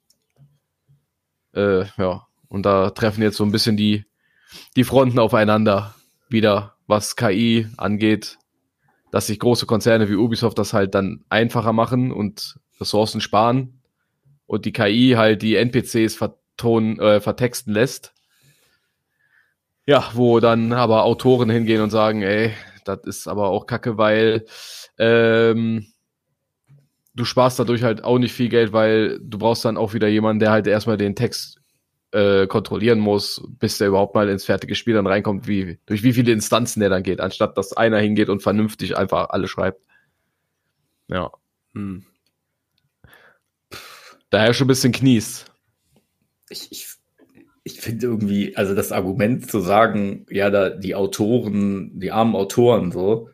[1.55, 4.05] Äh, ja, und da treffen jetzt so ein bisschen die,
[4.77, 5.95] die Fronten aufeinander
[6.29, 8.39] wieder, was KI angeht,
[9.11, 13.81] dass sich große Konzerne wie Ubisoft das halt dann einfacher machen und Ressourcen sparen
[14.47, 18.13] und die KI halt die NPCs vertonen, äh, vertexten lässt.
[19.87, 22.53] Ja, wo dann aber Autoren hingehen und sagen, ey,
[22.85, 24.47] das ist aber auch kacke, weil
[24.99, 25.87] ähm,
[27.15, 30.41] du sparst dadurch halt auch nicht viel Geld, weil du brauchst dann auch wieder jemanden,
[30.41, 31.61] der halt erstmal den Text
[32.13, 36.13] äh, kontrollieren muss, bis der überhaupt mal ins fertige Spiel dann reinkommt, wie, durch wie
[36.13, 39.85] viele Instanzen der dann geht, anstatt dass einer hingeht und vernünftig einfach alle schreibt.
[41.09, 41.31] Ja.
[41.75, 42.05] Hm.
[44.31, 45.45] Daher schon ein bisschen Knies.
[46.49, 46.89] Ich, ich,
[47.65, 52.91] ich finde irgendwie, also das Argument zu sagen, ja, da die Autoren, die armen Autoren
[52.93, 53.29] so,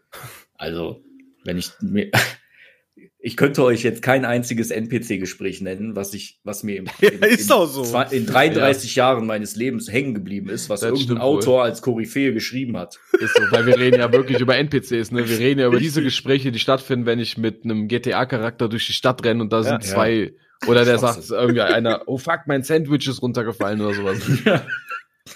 [0.54, 1.02] also
[1.44, 2.10] wenn ich mir,
[3.18, 7.20] ich könnte euch jetzt kein einziges NPC-Gespräch nennen, was ich, was mir im, Ja, in,
[7.22, 7.82] ist in, auch so.
[7.82, 12.32] zwei- in 33 Jahren meines Lebens hängen geblieben ist, was Das irgendein Autor als Koryphäe
[12.32, 12.98] geschrieben hat.
[13.20, 15.28] Ist so, weil wir reden ja wirklich über NPCs, ne?
[15.28, 18.92] Wir reden ja über diese Gespräche, die stattfinden, wenn ich mit einem GTA-Charakter durch die
[18.92, 19.80] Stadt renne und da sind Ja.
[19.80, 20.32] zwei,
[20.66, 24.18] oder der sagt irgendwie einer, oh fuck, mein Sandwich ist runtergefallen oder sowas.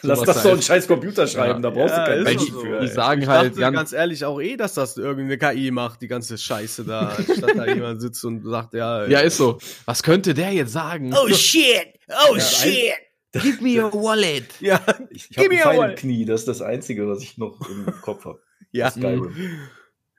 [0.03, 0.65] Lass Sowas das so ein halt.
[0.65, 1.69] scheiß Computer schreiben, Ja.
[1.69, 2.81] da brauchst Ja, du keinen Menschen die- so, für.
[2.81, 6.01] die sagen ich halt dachte ganz- ganz ehrlich auch eh, dass das irgendeine KI macht,
[6.01, 9.07] die ganze Scheiße da, anstatt da jemand sitzt und sagt, ja.
[9.07, 9.59] Ja, ist so.
[9.87, 11.13] Was könnte der jetzt sagen?
[11.13, 11.89] Oh shit!
[12.31, 12.93] Oh Ja, shit!
[13.33, 14.45] Give me your wallet!
[14.61, 17.61] Ja, Ich, ich habe einen Pfeil im Knie, das ist das Einzige, was ich noch
[17.69, 18.41] im Kopf habe.
[18.71, 18.91] ja.
[18.93, 19.35] Skyrim.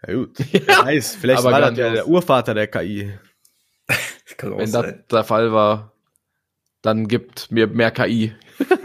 [0.05, 0.37] Ja, gut.
[0.51, 1.93] Wer weiß, vielleicht Aber war das ja grandios.
[1.93, 3.09] der Urvater der KI.
[4.37, 5.91] Kann auch Wenn das der Fall war,
[6.81, 8.33] dann gibt mir mehr KI.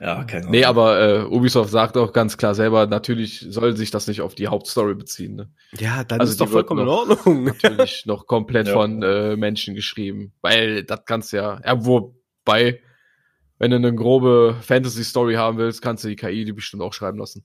[0.00, 0.50] Ja, keine Ahnung.
[0.50, 4.34] Nee, aber äh, Ubisoft sagt auch ganz klar selber, natürlich soll sich das nicht auf
[4.34, 5.36] die Hauptstory beziehen.
[5.36, 5.50] Ne?
[5.78, 7.44] Ja, dann Also ist doch vollkommen in noch- Ordnung.
[7.62, 8.72] Natürlich noch komplett Ja.
[8.72, 10.32] von äh, Menschen geschrieben.
[10.40, 12.80] Weil das kannst du ja, ja, wobei,
[13.58, 17.18] wenn du eine grobe Fantasy-Story haben willst, kannst du die KI die bestimmt auch schreiben
[17.18, 17.44] lassen.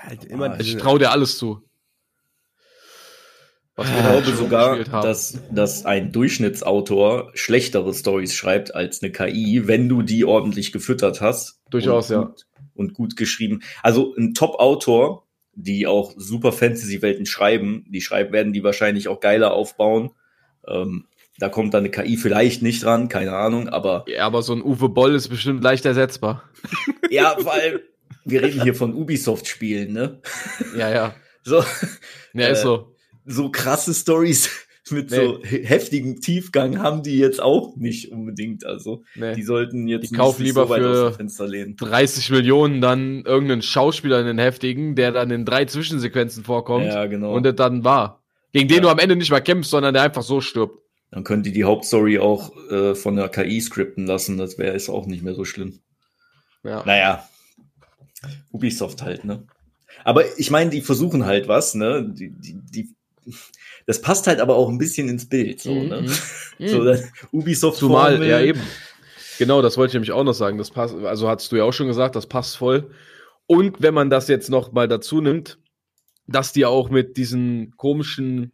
[0.00, 1.62] Halt immer Ah, Ich traue dir alles zu.
[3.74, 9.62] Was Ich da glaube sogar, dass, dass ein Durchschnittsautor schlechtere Stories schreibt als eine KI,
[9.66, 11.60] wenn du die ordentlich gefüttert hast.
[11.70, 12.34] Durchaus, und ja.
[12.74, 13.62] Und gut geschrieben.
[13.82, 19.52] Also ein Top-Autor, die auch super Fantasy-Welten schreiben, die schreiben, werden die wahrscheinlich auch geiler
[19.52, 20.10] aufbauen.
[20.66, 21.06] Ähm,
[21.38, 24.62] da kommt dann eine KI vielleicht nicht dran, keine Ahnung, aber Ja, aber so ein
[24.62, 26.44] Uwe Boll ist bestimmt leicht ersetzbar.
[27.10, 27.82] ja, weil
[28.24, 30.20] wir reden hier von Ubisoft-Spielen, ne?
[30.76, 31.14] Ja, ja.
[31.42, 31.64] So,
[32.34, 32.91] Ja, Äh, ist so.
[33.26, 34.48] So krasse Stories
[34.90, 38.64] mit so he- heftigem Tiefgang haben die jetzt auch nicht unbedingt.
[38.66, 39.34] Also Nee.
[39.34, 41.76] die sollten jetzt Die kaufen lieber weit für- aus dem Fenster lehnen.
[41.76, 47.06] 30 Millionen dann irgendeinen Schauspieler in den Heftigen, der dann in drei Zwischensequenzen vorkommt Ja,
[47.06, 47.32] genau.
[47.34, 48.22] und das dann war.
[48.52, 48.82] Gegen den Ja.
[48.82, 50.78] du am Ende nicht mal kämpfst, sondern der einfach so stirbt.
[51.10, 54.36] Dann können die die Hauptstory auch äh, von der KI skripten lassen.
[54.38, 55.78] Das wäre jetzt auch nicht mehr so schlimm.
[56.64, 56.82] Ja.
[56.86, 57.28] Naja,
[58.50, 59.44] Ubisoft halt, ne?
[60.04, 62.08] Aber ich meine, die versuchen halt was, ne?
[62.08, 62.94] Die, die, die,
[63.86, 66.02] das passt halt aber auch ein bisschen ins Bild, so, Mhm, ne?
[66.58, 66.68] mhm.
[66.68, 68.60] So, das Ubisoft Zumal, Formel- ja eben.
[69.38, 70.58] Genau, das wollte ich nämlich auch noch sagen.
[70.58, 72.90] Das passt, also hast du ja auch schon gesagt, das passt voll.
[73.46, 75.58] Und wenn man das jetzt noch mal dazu nimmt,
[76.26, 78.52] dass die auch mit diesen komischen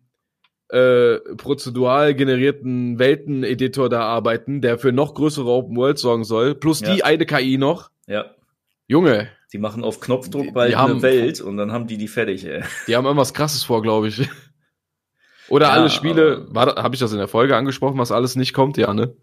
[0.71, 6.81] äh, prozedural generierten Welten-Editor da arbeiten, der für noch größere Open World sorgen soll, plus
[6.81, 6.95] Ja.
[6.95, 7.91] die eine KI noch.
[8.07, 8.35] Ja,
[8.87, 11.97] Junge, die machen auf Knopfdruck Die- bald die eine haben- Welt und dann haben die
[11.99, 12.63] die fertig, ey.
[12.87, 14.29] die haben irgendwas krasses vor, glaube ich.
[15.49, 18.13] Oder Ja, alle Spiele, aber- war da, habe ich das in der Folge angesprochen, was
[18.13, 18.77] alles nicht kommt?
[18.77, 19.15] Ja, ne?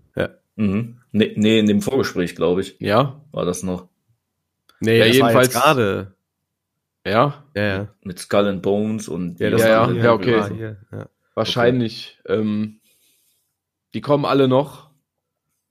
[0.57, 1.01] Mhm.
[1.11, 3.89] Nee, nee, in dem Vorgespräch, glaube ich, Ja, war das noch.
[4.79, 6.13] Nee, Ja, jedenfalls- gerade.
[7.05, 7.43] ja.
[7.55, 7.87] Ja, ja.
[8.03, 10.41] Mit Skull and Bones und Ja, Ja, ja, ja, okay.
[10.55, 11.09] hier, ja.
[11.33, 12.19] Wahrscheinlich.
[12.25, 12.79] Ähm,
[13.93, 14.91] die kommen alle noch,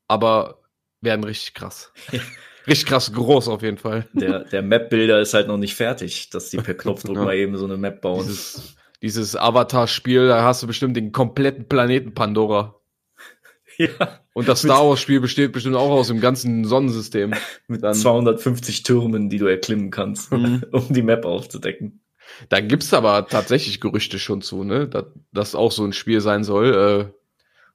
[0.09, 0.59] aber
[1.01, 1.93] werden richtig krass.
[2.67, 4.07] richtig krass groß auf jeden Fall.
[4.13, 7.25] der, der Map-Builder ist halt noch nicht fertig, dass die per Knopfdruck Ja.
[7.25, 8.27] mal eben so eine Map bauen.
[8.27, 12.81] Dieses, dieses Avatar-Spiel, da hast du bestimmt den kompletten Planeten Pandora.
[13.79, 17.35] ja, Und das Star Wars-Spiel besteht bestimmt auch aus dem ganzen Sonnensystem.
[17.69, 20.65] mit Dann- 250 Türmen, die du erklimmen kannst, Mhm.
[20.73, 22.01] um die Map aufzudecken.
[22.49, 24.89] Da gibt's aber tatsächlich Gerüchte schon zu, ne?
[24.89, 27.15] Dass das auch so ein Spiel sein soll, äh,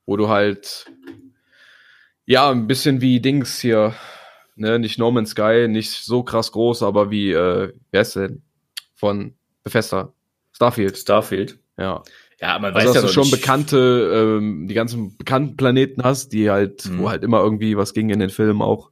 [0.08, 0.88] wo du halt
[2.26, 3.94] ja ein bisschen wie Dings hier,
[4.56, 4.80] ne?
[4.80, 8.42] Nicht No Man's Sky, nicht so krass groß, aber wie, äh, wer ist denn?
[8.96, 10.14] Von Bethesda.
[10.60, 10.98] Starfield.
[10.98, 11.58] Starfield.
[11.78, 12.04] Ja.
[12.42, 16.34] Ja, man Also, dass du noch schon nicht- bekannte, ähm, die ganzen bekannten Planeten hast,
[16.34, 17.00] die halt, Mhm.
[17.00, 18.92] wo halt immer irgendwie was ging in den Filmen auch.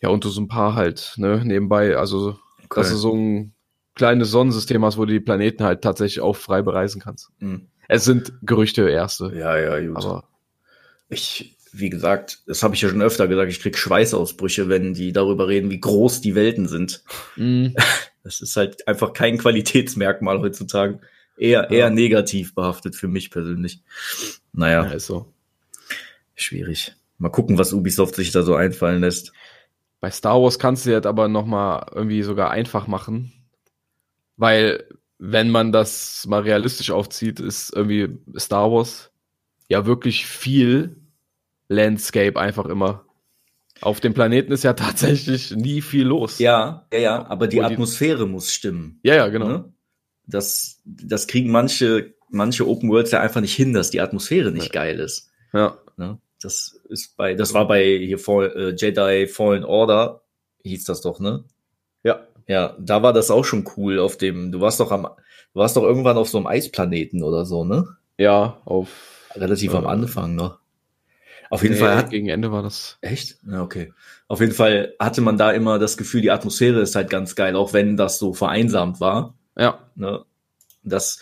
[0.00, 2.80] Ja, und du so ein paar halt, ne, nebenbei, also, Okay.
[2.80, 3.52] dass du so ein
[3.96, 7.30] kleines Sonnensystem hast, wo du die Planeten halt tatsächlich auch frei bereisen kannst.
[7.40, 7.66] Mhm.
[7.88, 9.96] Es sind Gerüchte erste, Ja, ja, gut.
[10.04, 10.28] aber
[11.08, 15.12] ich, wie gesagt, das habe ich ja schon öfter gesagt, ich krieg Schweißausbrüche, wenn die
[15.12, 17.02] darüber reden, wie groß die Welten sind.
[17.36, 17.70] mh,
[18.26, 20.98] Das ist halt einfach kein Qualitätsmerkmal heutzutage.
[21.38, 23.84] Eher, eher negativ behaftet für mich persönlich.
[24.52, 25.32] Naja, ja, ist so.
[26.34, 26.96] schwierig.
[27.18, 29.32] Mal gucken, was Ubisoft sich da so einfallen lässt.
[30.00, 33.32] Bei Star Wars kannst du das aber noch mal irgendwie sogar einfach machen,
[34.36, 34.84] weil
[35.18, 39.12] wenn man das mal realistisch aufzieht, ist irgendwie Star Wars
[39.68, 40.96] ja wirklich viel
[41.68, 43.05] Landscape einfach immer.
[43.80, 46.38] Auf dem Planeten ist ja tatsächlich nie viel los.
[46.38, 49.00] Ja, ja, ja, aber die die- Atmosphäre muss stimmen.
[49.02, 49.48] ja, ja genau.
[49.48, 49.72] Ne?
[50.26, 54.72] Das, das kriegen manche, manche Open Worlds ja einfach nicht hin, dass die Atmosphäre nicht
[54.72, 55.30] geil ist.
[55.52, 55.78] Ja.
[55.96, 56.18] Ne?
[56.42, 60.22] Das ist bei, das war bei hier Fall, äh, Jedi Fallen Order,
[60.64, 61.44] hieß das doch, ne?
[62.02, 62.26] Ja.
[62.48, 65.76] Ja, da war das auch schon cool auf dem, du warst doch am, du warst
[65.76, 67.86] doch irgendwann auf so einem Eisplaneten oder so, ne?
[68.18, 68.88] Ja, auf
[69.34, 70.58] Relativ am Äh, Anfang noch.
[71.50, 72.98] Auf jeden nee, Fall hat, gegen Ende war das.
[73.00, 73.38] echt?
[73.48, 73.92] Ja, okay.
[74.28, 77.56] Auf jeden Fall hatte man da immer das Gefühl, die Atmosphäre ist halt ganz geil,
[77.56, 79.34] auch wenn das so vereinsamt war.
[79.56, 79.90] Ja.
[79.94, 80.24] Ne?
[80.82, 81.20] Das,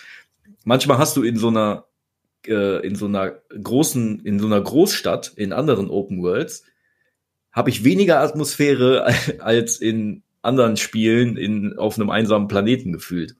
[0.64, 1.84] manchmal hast du in so einer,
[2.46, 6.64] äh, in so einer großen, in so einer Großstadt, in anderen Open Worlds,
[7.52, 9.06] habe ich weniger Atmosphäre
[9.40, 13.36] als in anderen Spielen in, auf einem einsamen Planeten gefühlt.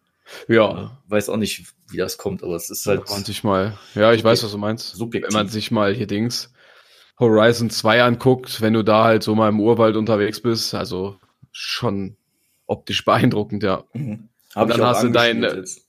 [0.49, 0.99] Ja.
[1.09, 4.13] Weiß auch nicht, wie das kommt, aber es ist halt, Wenn man sich mal, ja,
[4.13, 4.95] ich weiß, was du meinst.
[4.95, 5.33] Subjektiv.
[5.33, 6.54] Wenn man sich mal hier Dings
[7.19, 11.17] Horizon 2 anguckt, wenn du da halt so mal im Urwald unterwegs bist, also
[11.53, 12.17] schon
[12.67, 13.85] optisch beeindruckend, ja.
[13.93, 14.29] Mhm.
[14.55, 15.81] Hab dann ich auch hast du angespielt dein- jetzt.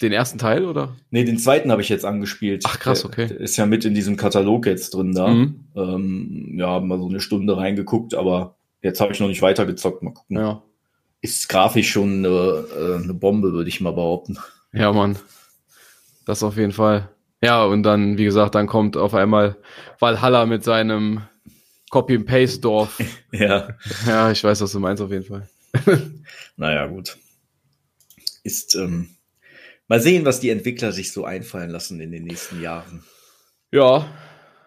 [0.00, 0.94] Den ersten Teil, oder?
[1.10, 2.62] Nee, den zweiten habe ich jetzt angespielt.
[2.68, 3.26] Ach, krass, Der- okay.
[3.26, 5.26] Der ist ja mit in diesem Katalog jetzt drin da.
[5.28, 5.64] Mhm.
[5.74, 10.04] Ähm, ja, mal so eine Stunde reingeguckt, aber jetzt habe ich noch nicht weitergezockt.
[10.04, 10.36] Mal gucken.
[10.38, 10.62] Ja.
[11.20, 14.38] Ist grafisch schon eine, äh, eine Bombe, würde ich mal behaupten.
[14.72, 15.16] Ja, Mann.
[16.26, 17.08] Das auf jeden Fall.
[17.40, 19.56] Ja, und dann, wie gesagt, dann kommt auf einmal
[20.00, 21.22] Valhalla mit seinem
[21.90, 22.98] Copy-and-Paste-Dorf.
[23.32, 23.68] Ja.
[24.06, 25.48] ja, ich weiß, was du meinst auf jeden Fall.
[26.56, 27.16] Naja, gut.
[28.42, 29.10] Ist, ähm,
[29.86, 33.04] mal sehen, was die Entwickler sich so einfallen lassen in den nächsten Jahren.
[33.70, 34.08] Ja,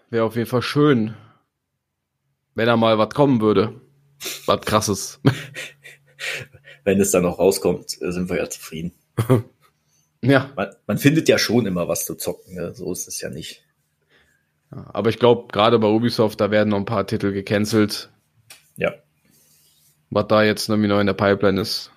[0.09, 1.15] wäre auf jeden Fall schön,
[2.55, 3.81] wenn da mal was kommen würde.
[4.45, 5.19] Was krasses.
[6.83, 8.91] Wenn es dann noch rauskommt, äh, sind wir ja zufrieden.
[10.21, 10.49] Ja.
[10.55, 12.73] Man, man findet ja schon immer was zu zocken, ne?
[12.73, 13.63] so ist es ja nicht.
[14.71, 18.09] Ja, Aber ich glaube, gerade bei Ubisoft, da werden noch ein paar Titel gecancelt,
[18.77, 18.93] Ja,
[20.09, 21.91] was da jetzt irgendwie neu in der Pipeline ist.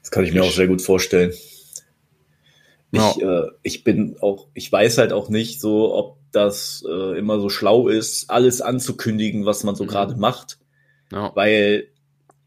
[0.00, 1.32] das kann ich mir auch sehr gut vorstellen.
[2.92, 3.10] Ja.
[3.16, 7.40] Ich, äh, ich bin auch, ich weiß halt auch nicht so, ob das äh, immer
[7.40, 9.88] so schlau ist, alles anzukündigen, was man so Mhm.
[9.88, 10.58] gerade macht.
[11.12, 11.32] Ja.
[11.34, 11.88] Weil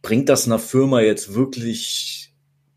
[0.02, 2.19] bringt das einer Firma jetzt wirklich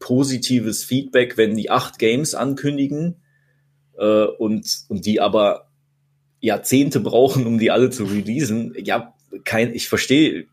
[0.03, 3.22] positives Feedback, wenn die acht Games ankündigen
[3.96, 5.68] äh, und, und die aber
[6.40, 8.74] Jahrzehnte brauchen, um die alle zu releasen?
[8.76, 10.46] Ja, kein, ich verstehe,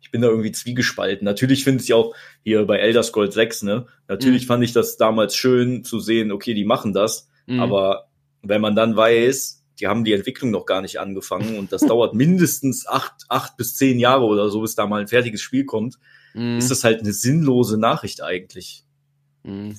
[0.00, 1.24] ich bin da irgendwie zwiegespalten.
[1.24, 3.86] Natürlich finde ich auch hier bei Elder Scrolls 6, ne?
[4.06, 4.46] Natürlich Mhm.
[4.48, 7.58] fand ich das damals schön zu sehen, okay, die machen das, Mhm.
[7.60, 8.08] aber
[8.42, 12.12] wenn man dann weiß, die haben die Entwicklung noch gar nicht angefangen und das dauert
[12.14, 15.96] mindestens acht, acht bis zehn Jahre oder so, bis da mal ein fertiges Spiel kommt,
[16.34, 16.58] Mhm.
[16.58, 18.84] ist das halt eine sinnlose Nachricht eigentlich.
[19.42, 19.76] Mhm.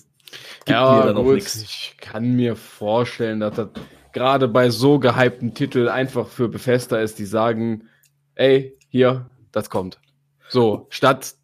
[0.66, 3.70] Gibt ja, gut, ich kann mir vorstellen, dass das
[4.14, 7.90] gerade bei so gehypten Titeln einfach für Bethesda ist, die sagen,
[8.36, 10.00] ey, hier, das kommt.
[10.50, 11.36] So, statt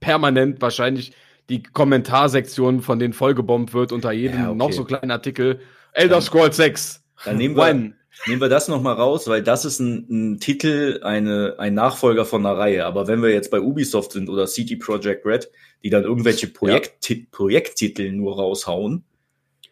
[0.00, 1.12] permanent wahrscheinlich
[1.48, 4.58] die Kommentarsektion von denen vollgebombt wird unter jedem Ja, okay.
[4.58, 5.60] noch so kleinen Artikel.
[5.92, 7.02] Elder Scrolls 6.
[7.24, 7.94] Dann nehmen wir, When?
[8.26, 12.24] Nehmen wir das noch mal raus, weil das ist ein, ein Titel, eine, ein Nachfolger
[12.24, 12.84] von einer Reihe.
[12.86, 15.50] Aber wenn wir jetzt bei Ubisoft sind oder City Project Red,
[15.84, 19.04] die dann irgendwelche Projekt Projekttitel nur raushauen,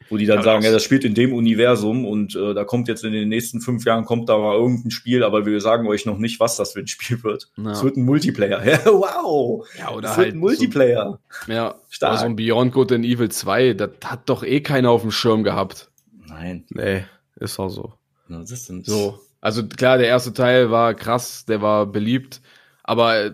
[0.09, 2.63] wo die dann Ja, sagen, das- ja, das spielt in dem Universum und äh, da
[2.63, 5.89] kommt jetzt in den nächsten fünf Jahren kommt da mal irgendein Spiel, aber wir sagen
[5.89, 7.49] euch noch nicht, was das für ein Spiel wird.
[7.57, 7.73] Ja.
[7.73, 8.63] Es wird ein Multiplayer.
[8.65, 9.67] Ja, wow!
[9.77, 11.19] Ja, oder es wird halt ein Multiplayer.
[11.47, 12.13] So, ja, Stark.
[12.13, 15.11] oder so ein Beyond Good and Evil 2, das hat doch eh keiner auf dem
[15.11, 15.91] Schirm gehabt.
[16.29, 17.05] Nein, Nee,
[17.41, 17.95] ist auch so.
[18.29, 19.19] Na, das sind So.
[19.41, 22.41] Also klar, der erste Teil war krass, der war beliebt,
[22.83, 23.33] aber äh,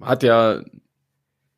[0.00, 0.62] hat ja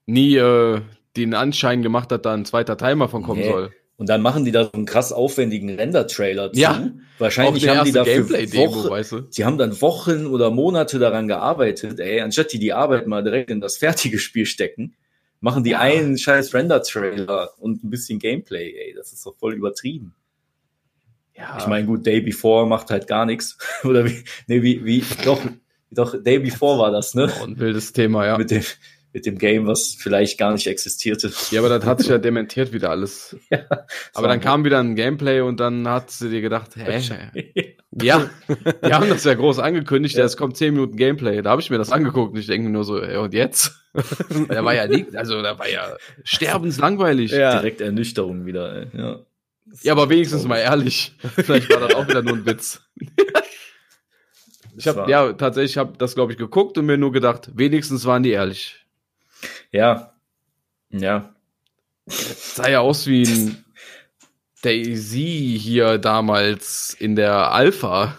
[0.07, 0.81] nie äh,
[1.17, 3.51] den Anschein gemacht hat, da ein zweiter Timer von kommen Nee.
[3.51, 3.73] soll.
[3.97, 6.61] Und dann machen die da so einen krass aufwendigen Render-Trailer zu.
[6.61, 6.91] Ja.
[7.19, 9.27] Wahrscheinlich haben die dafür Wochen, weißt du?
[9.31, 13.51] sie haben dann Wochen oder Monate daran gearbeitet, ey, anstatt die die Arbeit mal direkt
[13.51, 14.95] in das fertige Spiel stecken,
[15.41, 20.15] machen die einen scheiß Render-Trailer und ein bisschen Gameplay, ey, das ist doch voll übertrieben.
[21.39, 23.59] Ja, Ich meine, gut, Day Before macht halt gar nichts.
[23.85, 25.41] Oder wie, nee, wie, wie, doch,
[25.91, 27.31] doch, Day Before war das, ne?
[27.43, 28.39] ein wildes Thema, ja.
[28.39, 28.63] Mit dem,
[29.13, 31.33] mit dem Game, was vielleicht gar nicht existierte.
[31.51, 33.37] Ja, aber das hat sich ja dementiert wieder alles.
[34.15, 37.01] Aber dann kam wieder ein Gameplay und dann hat sie dir gedacht, hä?
[38.03, 38.29] Ja,
[38.85, 40.21] die haben das ja groß angekündigt, Ja.
[40.21, 40.27] ja.
[40.27, 41.41] es kommt 10 Minuten Gameplay.
[41.41, 43.73] Da habe ich mir das angeguckt und ich denke mir nur so, ey, und jetzt?
[44.49, 47.31] da war ja nicht, also da war ja sterbenslangweilig.
[47.33, 47.53] Ja.
[47.53, 48.87] Direkt Ernüchterung wieder, ey.
[48.99, 49.21] Ja,
[49.83, 51.15] Ja, aber wenigstens mal ehrlich.
[51.35, 52.81] Vielleicht war das auch wieder nur ein Witz.
[54.77, 58.05] Ich habe ja tatsächlich, ich habe das glaube ich geguckt und mir nur gedacht, wenigstens
[58.05, 58.87] waren die ehrlich.
[59.73, 60.15] Ja.
[60.91, 61.35] Ja.
[62.07, 63.65] Sah ja aus wie ein
[64.63, 68.17] Daisy hier damals in der Alpha.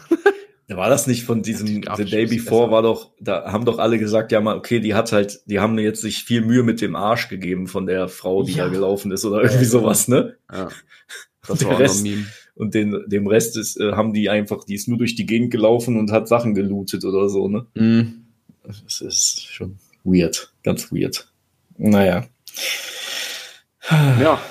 [0.69, 3.97] War das nicht von diesem Die The Day Before war doch, da haben doch alle
[3.97, 6.95] gesagt, ja mal, okay, die hat halt, die haben jetzt sich viel Mühe mit dem
[6.97, 8.65] Arsch gegeben von der Frau, die Ja.
[8.65, 10.37] da gelaufen ist oder irgendwie sowas, ne?
[10.51, 10.67] Ja,
[11.47, 12.25] das Der war Rest- ein Meme.
[12.55, 15.51] Und den, dem Rest ist, äh, haben die einfach, die ist nur durch die Gegend
[15.51, 17.67] gelaufen und hat Sachen gelootet oder so, ne?
[17.75, 18.25] Mhm.
[18.63, 21.31] Das ist schon weird, ganz weird.
[21.77, 22.27] Naja.
[23.89, 24.41] Ja,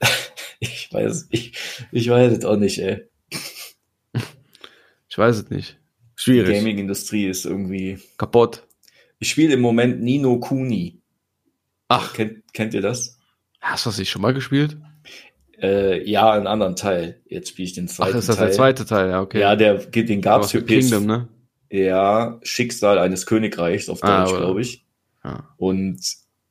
[0.60, 1.52] Ich weiß, ich,
[1.92, 3.02] ich weiß es auch nicht, ey.
[5.08, 5.78] ich weiß es nicht.
[6.18, 6.56] Die Schwierig.
[6.56, 7.98] Gaming-Industrie ist irgendwie.
[8.16, 8.62] Kaputt.
[9.18, 11.00] Ich spiele im Moment Nino Kuni.
[11.88, 13.18] Ach, Kennt, kennt ihr das?
[13.60, 14.76] hast du das nicht schon mal gespielt?
[15.62, 17.20] Äh, ja, einen anderen Teil.
[17.26, 18.46] Jetzt spiele ich den Ach, zweiten ist das Teil.
[18.46, 19.10] der zweite Teil?
[19.10, 19.40] Ja, okay.
[19.40, 20.66] Ja, der geht, den gab's für PS.
[20.68, 21.28] Kingdom, ne?
[21.70, 24.84] Ja, Schicksal eines Königreichs auf Ah, Deutsch, glaube ich.
[25.24, 25.48] Ja.
[25.56, 26.00] Und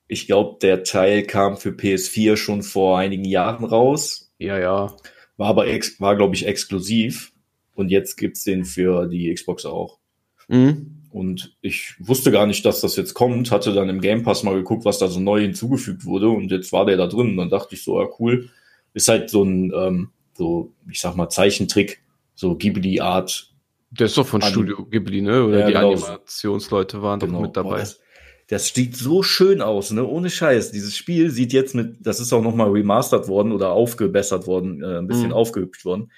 [0.08, 4.32] ich glaube, der Teil kam für PS4 schon vor einigen Jahren raus.
[4.40, 4.96] Ja, ja.
[5.38, 7.34] War aber, ex war glaube ich, exklusiv.
[7.76, 10.00] Und jetzt gibt's den für die Xbox auch.
[10.48, 10.98] Mhm.
[11.12, 13.52] Und ich wusste gar nicht, dass das jetzt kommt.
[13.52, 16.30] Hatte dann im Game Pass mal geguckt, was da so neu hinzugefügt wurde.
[16.30, 17.32] Und jetzt war der da drin.
[17.32, 18.50] Und dann dachte ich so, ja, cool.
[18.94, 22.02] Ist halt so ein, ähm, so, ich sag mal, Zeichentrick,
[22.36, 23.54] so Ghibli-Art.
[23.92, 25.44] Der ist doch von An- Studio Ghibli, ne?
[25.46, 25.92] Oder Ja, die genau.
[25.94, 27.80] Animationsleute waren doch mit Boah, dabei.
[27.80, 28.00] das,
[28.48, 30.06] das sieht so schön aus, ne?
[30.06, 30.72] Ohne Scheiß.
[30.72, 34.98] Dieses Spiel sieht jetzt mit, das ist auch nochmal remastert worden oder aufgebessert worden, äh,
[34.98, 35.34] ein bisschen Mhm.
[35.34, 36.12] aufgehübscht worden.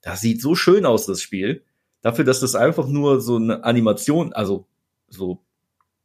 [0.00, 1.64] Das sieht so schön aus, das Spiel.
[2.02, 4.66] Dafür, dass das einfach nur so eine Animation, also
[5.08, 5.40] so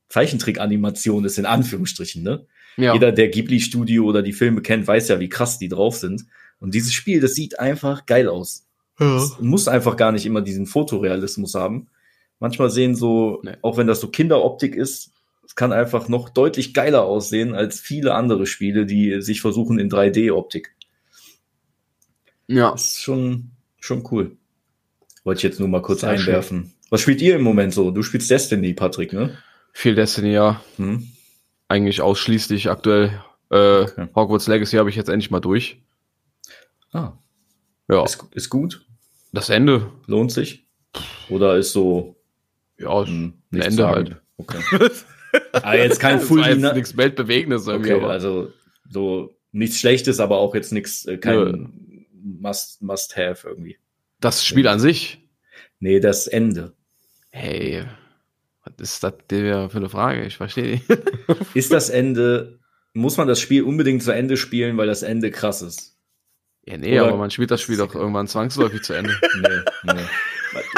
[0.10, 2.46] Zeichentrick-Animation ist, in Anführungsstrichen, ne?
[2.78, 2.94] Ja.
[2.94, 6.26] Jeder, der Ghibli-Studio oder die Filme kennt, weiß ja, wie krass die drauf sind.
[6.60, 8.66] Und dieses Spiel, das sieht einfach geil aus.
[9.00, 11.88] Es muss einfach gar nicht immer diesen Fotorealismus haben.
[12.40, 13.56] Manchmal sehen so, Nee.
[13.62, 15.12] auch wenn das so Kinderoptik ist,
[15.46, 19.90] es kann einfach noch deutlich geiler aussehen als viele andere Spiele, die sich versuchen in
[19.90, 20.76] 3D-Optik.
[22.48, 22.72] ja.
[22.72, 24.38] Das ist schon, schon cool.
[25.24, 26.74] Wollte ich jetzt nur mal kurz Sehr einwerfen.
[26.90, 27.92] Was spielt ihr im Moment so?
[27.92, 29.38] Du spielst Destiny, Patrick, ne?
[29.74, 30.62] Viel Destiny, ja.
[30.78, 31.08] Hm?
[31.68, 33.22] Eigentlich ausschließlich aktuell.
[33.50, 34.08] Äh, Okay.
[34.16, 35.82] Hogwarts Legacy habe ich jetzt endlich mal durch.
[36.92, 37.14] Ah,
[37.90, 38.04] Ja.
[38.04, 38.86] ist, ist gut?
[39.34, 39.92] Das Ende.
[40.06, 40.66] Lohnt sich?
[41.30, 42.16] Oder ist so
[42.78, 43.96] Ja, hm, ein Ende sagen?
[43.96, 44.22] halt.
[44.38, 44.60] Okay.
[45.54, 47.94] ah, jetzt kein Das Full war jetzt nichts Weltbewegendes irgendwie.
[47.94, 48.52] Okay, aber also
[48.90, 52.06] so nichts Schlechtes, aber auch jetzt nichts, äh, kein
[52.40, 53.78] Must, must irgendwie.
[54.20, 55.20] das Spiel an sich.
[55.80, 56.74] Nee, das Ende.
[57.30, 57.86] Hey,
[58.78, 60.26] was ist das für eine Frage?
[60.26, 60.86] Ich verstehe nicht.
[61.54, 62.60] Ist das Ende,
[62.94, 65.96] muss man das Spiel unbedingt zu Ende spielen, weil das Ende krass ist?
[66.66, 69.14] Ja, nee, Oder- aber man spielt das Spiel doch irgendwann zwangsläufig zu Ende.
[69.84, 70.02] Nee, nee.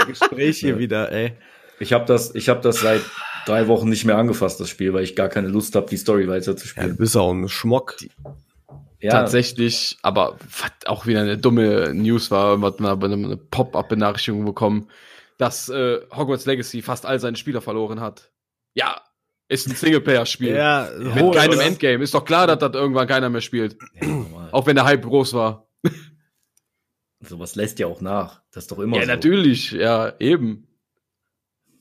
[0.07, 0.79] Gespräch hier Ja.
[0.79, 1.33] wieder, ey.
[1.79, 3.01] Ich habe das, ich habe das seit
[3.45, 6.21] drei Wochen nicht mehr angefasst, das Spiel, weil ich gar keine Lust habe, die Story
[6.21, 6.97] Ja, du weiterzuspielen.
[6.97, 7.95] bist auch ein Schmock.
[8.99, 14.43] Ja, Tatsächlich, aber was auch wieder eine dumme News war, was wir eine, eine Pop-up-Benachrichtigung
[14.43, 14.89] bekommen,
[15.39, 18.31] dass äh, Hogwarts Legacy fast all seine Spieler verloren hat.
[18.75, 19.01] Ja,
[19.47, 20.53] ist ein Singleplayer-Spiel.
[20.53, 21.65] Ja, Mit hohl, keinem oder?
[21.65, 22.03] Endgame.
[22.03, 23.77] Ist doch klar, dass das irgendwann keiner mehr spielt.
[23.99, 24.49] Ja.
[24.51, 25.67] Auch wenn der Hype groß war.
[27.21, 28.41] Sowas lässt ja auch nach.
[28.51, 29.07] Das ist doch immer Ja, so.
[29.07, 30.67] natürlich, ja, eben.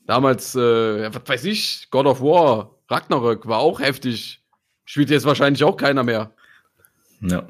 [0.07, 4.41] Damals, äh, ja, was weiß ich, God of War, Ragnarök war auch heftig.
[4.85, 6.33] Spielt jetzt wahrscheinlich auch keiner mehr.
[7.21, 7.47] Ja.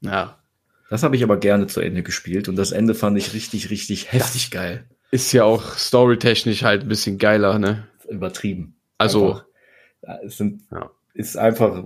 [0.00, 0.38] Ja.
[0.90, 4.12] Das habe ich aber gerne zu Ende gespielt und das Ende fand ich richtig, richtig
[4.12, 4.88] heftig geil.
[5.10, 7.86] Ist ja auch storytechnisch halt ein bisschen geiler, ne?
[8.08, 8.76] Übertrieben.
[8.98, 9.40] Also,
[10.02, 10.90] Einfach, es sind, Ja.
[11.14, 11.84] ist einfach,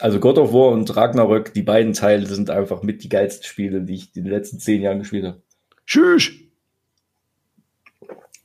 [0.00, 3.82] also God of War und Ragnarök, die beiden Teile sind einfach mit die geilsten Spiele,
[3.82, 5.42] die ich in den letzten zehn Jahren gespielt habe.
[5.86, 6.30] tschüss.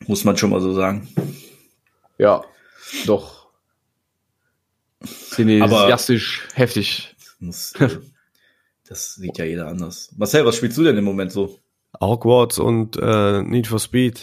[0.08, 1.08] Muss man schon mal so sagen.
[2.18, 2.44] Ja,
[3.06, 3.48] doch.
[5.06, 7.16] Cineastisch heftig.
[7.40, 7.90] Muss, äh,
[8.88, 10.12] das sieht ja jeder anders.
[10.18, 11.60] Marcel, was spielst du denn im Moment so?
[12.02, 14.22] Hogwarts und äh, Need for Speed.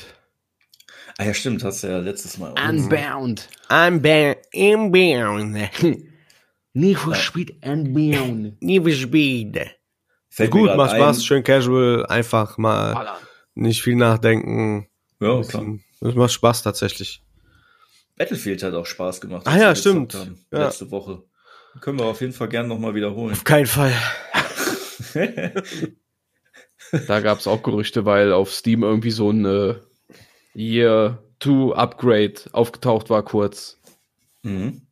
[1.19, 2.53] Ah ja, stimmt, hast du ja letztes Mal.
[2.53, 3.49] auch Unbound.
[3.69, 5.57] I'm ba- inbound.
[6.73, 8.61] Need for Speed Unbound.
[8.63, 9.61] Need for Speed.
[10.29, 13.17] Fällt Gut, macht ein- Spaß, schön casual, einfach mal Ballern.
[13.55, 14.89] nicht viel nachdenken.
[15.21, 15.65] Ja, klar.
[16.01, 17.23] Das macht Spaß tatsächlich.
[18.17, 19.47] Battlefield hat auch Spaß gemacht.
[19.47, 20.15] Ah ja, stimmt.
[20.15, 20.67] haben, Ja.
[20.67, 21.23] Letzte Woche.
[21.81, 23.33] Können wir auf jeden Fall gerne nochmal wiederholen.
[23.33, 23.93] Auf keinen Fall.
[27.07, 29.75] Da gab es auch Gerüchte, weil auf Steam irgendwie so ein äh,
[30.55, 33.81] Year 2 Upgrade aufgetaucht war kurz.
[34.43, 34.83] mhm.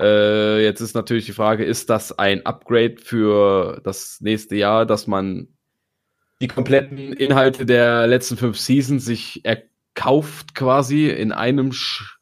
[0.00, 5.06] Äh, jetzt ist natürlich die Frage, ist das ein Upgrade für das nächste Jahr, dass
[5.06, 5.46] man
[6.40, 12.18] die kompletten Inhalte der letzten fünf Seasons sich erkauft quasi in einem sch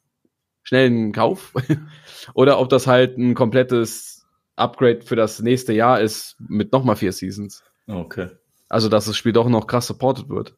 [0.61, 1.53] schnellen Kauf?
[2.35, 7.11] Oder ob das halt ein komplettes Upgrade für das nächste Jahr ist mit nochmal vier
[7.11, 7.63] Seasons?
[7.87, 8.29] Okay.
[8.73, 10.55] Also, dass das Spiel doch noch krass supported wird.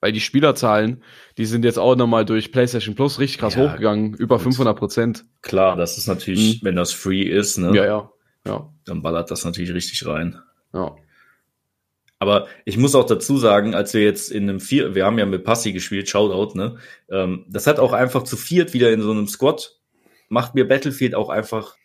[0.00, 1.02] Weil die Spielerzahlen,
[1.36, 4.44] die sind jetzt auch nochmal durch PlayStation Plus richtig krass Ja, hochgegangen, über gut.
[4.44, 5.24] 500 Prozent.
[5.42, 6.64] Klar, das ist natürlich, Mhm.
[6.66, 8.10] wenn das free ist, ne, Ja, ja,
[8.46, 10.38] ja, dann ballert das natürlich richtig rein.
[10.72, 10.94] ja.
[12.22, 15.24] Aber ich muss auch dazu sagen, als wir jetzt in einem vier, wir haben ja
[15.24, 16.76] mit Passi gespielt, Shoutout, ne?
[17.10, 19.78] Ähm, das hat auch einfach zu viert wieder in so einem Squad,
[20.28, 21.76] macht mir Battlefield auch einfach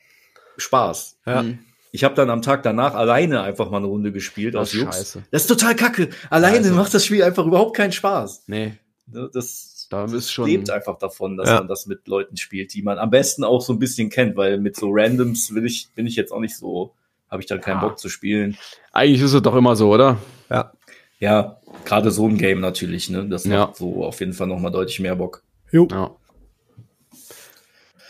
[0.57, 1.19] Spaß.
[1.25, 1.43] Ja.
[1.43, 1.59] Mhm.
[1.95, 4.81] Ich habe dann am Tag danach alleine einfach mal eine Runde gespielt Das aus ist
[4.81, 4.95] Jux.
[4.97, 5.23] scheiße.
[5.31, 6.09] Das ist total kacke.
[6.29, 8.43] Alleine Also- macht das Spiel einfach überhaupt keinen Spaß.
[8.47, 8.73] Nee,
[9.07, 10.47] Ne, Das da ist schon.
[10.49, 11.59] lebt einfach davon, dass Ja.
[11.59, 14.57] man das mit Leuten spielt, die man am besten auch so ein bisschen kennt, weil
[14.59, 16.93] mit so Randoms will ich, bin ich jetzt auch nicht so,
[17.31, 17.87] habe ich dann keinen Ja.
[17.87, 18.57] Bock zu spielen.
[18.91, 20.17] Eigentlich ist es doch immer so, oder?
[20.49, 20.73] Ja.
[21.19, 23.25] Ja, gerade so ein Game natürlich, ne?
[23.29, 23.67] Das Ja.
[23.67, 25.43] macht so auf jeden Fall nochmal deutlich mehr Bock.
[25.71, 25.87] Jo.
[25.91, 26.11] Ja.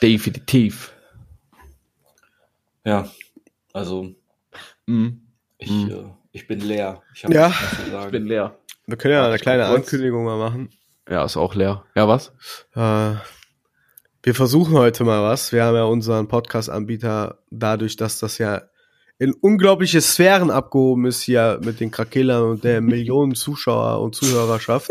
[0.01, 0.91] Definitiv.
[2.85, 3.09] Ja,
[3.75, 4.13] also
[4.87, 5.21] Mhm.
[5.57, 5.89] ich, Mhm.
[5.91, 7.01] äh, ich bin leer.
[7.13, 7.53] Ich habe Ja.
[8.05, 8.57] Ich bin leer.
[8.87, 9.65] Wir können ja eine ich kleine.
[9.65, 10.69] Ankündigung mal machen.
[11.09, 11.85] Ja, ist auch leer.
[11.95, 12.31] Ja, was?
[12.75, 13.15] Äh,
[14.23, 15.51] wir versuchen heute mal was.
[15.51, 18.63] Wir haben ja unseren Podcast-Anbieter dadurch, dass das ja
[19.17, 24.89] in unglaubliche Sphären abgehoben ist hier mit den Krakelern und der Millionen Zuschauer und Zuhörerschaft.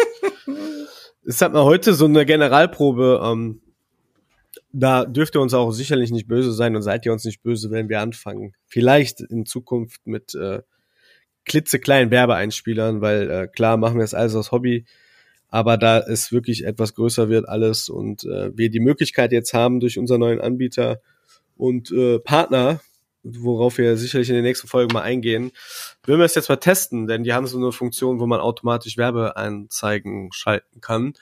[1.26, 3.20] Es hat mal heute so eine Generalprobe.
[3.24, 3.60] Ähm,
[4.74, 7.70] da dürft ihr uns auch sicherlich nicht böse sein und seid ihr uns nicht böse,
[7.70, 8.54] wenn wir anfangen.
[8.66, 10.62] Vielleicht in Zukunft mit äh,
[11.44, 14.84] klitzekleinen Werbeeinspielern, weil äh, klar machen wir es alles aus Hobby,
[15.48, 19.78] aber da es wirklich etwas größer wird alles und äh, wir die Möglichkeit jetzt haben
[19.78, 21.00] durch unseren neuen Anbieter
[21.56, 22.80] und äh, Partner,
[23.22, 25.52] worauf wir sicherlich in den nächsten Folgen mal eingehen,
[26.02, 28.96] würden wir es jetzt mal testen, denn die haben so eine Funktion, wo man automatisch
[28.96, 31.14] Werbeanzeigen schalten kann.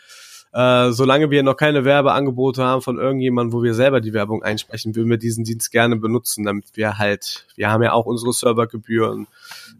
[0.52, 4.94] Äh, solange wir noch keine Werbeangebote haben von irgendjemandem, wo wir selber die Werbung einsprechen,
[4.94, 9.26] würden wir diesen Dienst gerne benutzen, damit wir halt, wir haben ja auch unsere Servergebühren,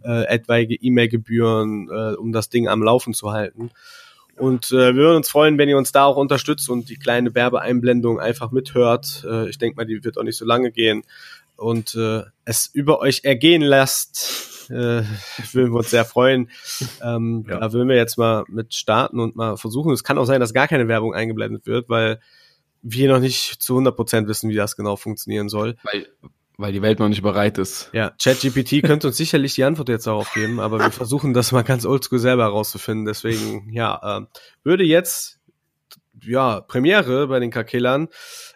[0.02, 3.70] äh, etwaige E-Mail-Gebühren, äh, um das Ding am Laufen zu halten.
[4.38, 7.34] Und äh, wir würden uns freuen, wenn ihr uns da auch unterstützt und die kleine
[7.34, 9.26] Werbeeinblendung einfach mithört.
[9.28, 11.02] Äh, ich denke mal, die wird auch nicht so lange gehen.
[11.56, 15.02] Und äh, es über euch ergehen lasst, äh,
[15.52, 16.50] würden wir uns sehr freuen.
[17.02, 17.58] Ähm, Ja.
[17.60, 19.92] Da würden wir jetzt mal mit starten und mal versuchen.
[19.92, 22.20] Es kann auch sein, dass gar keine Werbung eingeblendet wird, weil
[22.82, 25.76] wir noch nicht zu 100% wissen, wie das genau funktionieren soll.
[25.84, 26.06] Weil,
[26.58, 27.90] weil die Welt noch nicht bereit ist.
[27.92, 31.62] Ja, ChatGPT könnte uns sicherlich die Antwort jetzt darauf geben, aber wir versuchen das mal
[31.62, 33.04] ganz oldschool selber herauszufinden.
[33.06, 34.28] Deswegen, ja, ähm,
[34.64, 35.38] würde jetzt,
[36.20, 38.08] ja, Premiere bei den Kakelern,